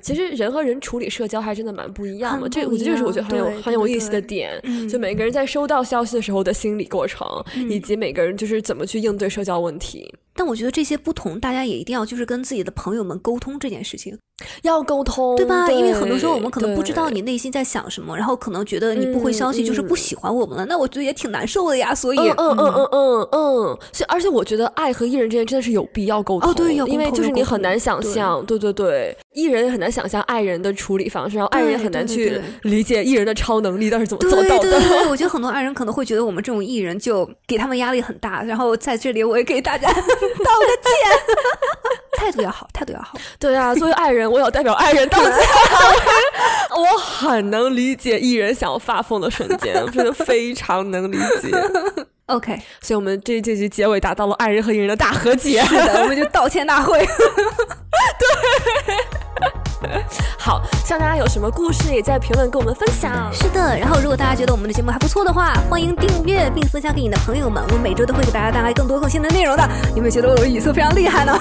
[0.00, 4.60] 其实人和人处理社交还真的蛮不一样的，这我觉得这是我觉得很有很有意思的点。
[4.88, 7.26] 就每个人在收到消息的时候的心理过程，
[7.68, 10.12] 以及每个人就是怎么去应对社交问题。
[10.38, 14.16] 但我觉得这些不同，大家也一定要就是跟自己的朋友们沟通这件事情，
[14.62, 15.68] 要沟通，对吧？
[15.68, 21.92] 因为很多时候我们可能不知道你内心在想什么，然后可能觉得你不回消息就是不喜欢我们了，那我觉得也挺难受的呀。
[21.92, 34.78] 所以，嗯嗯嗯嗯嗯嗯，所以而且我觉得爱和艺人之间真的是有必要沟通，哦对，因为就是你很难想象，对对对，艺人也很难想象爱人的处理方式，然后爱人也很难去理解艺人的超能力到底怎么做到的。
[35.10, 39.88] 我觉得 很多爱人可能会觉得我们这种艺人就给他们压力很大，然后在这里我也给大家
[40.44, 40.92] 道个歉。
[42.16, 43.16] 态度要好，态度要好。
[43.38, 45.32] 对啊，作为爱人，我要代表爱人道歉。
[46.76, 51.50] 我很能理解艺人想要发疯的瞬间，真的非常能理解。
[52.26, 55.62] OK，所以我们这这集结尾达到了爱人和艺人的大和解。
[55.64, 56.98] 是的，我们就道歉大会。
[58.18, 59.17] 对。
[60.38, 63.30] 好，希望大家有什么故事也在评论跟我们分享。
[63.32, 67.62] 是的，然后如果大家觉得我们的节目还不错的话，欢迎订阅并分享给你的朋友们。
[67.68, 69.68] 我们每周都会给大家带来更多更新的内容的。
[69.94, 71.38] 有没有觉得我的语速非常厉害呢？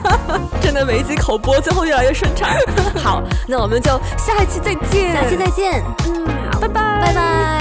[0.60, 2.48] 真的，每一集口播最后越来越顺畅。
[3.02, 5.82] 好，那我们就下一期再见，下期再见。
[6.06, 7.59] 嗯，好，拜拜，拜拜。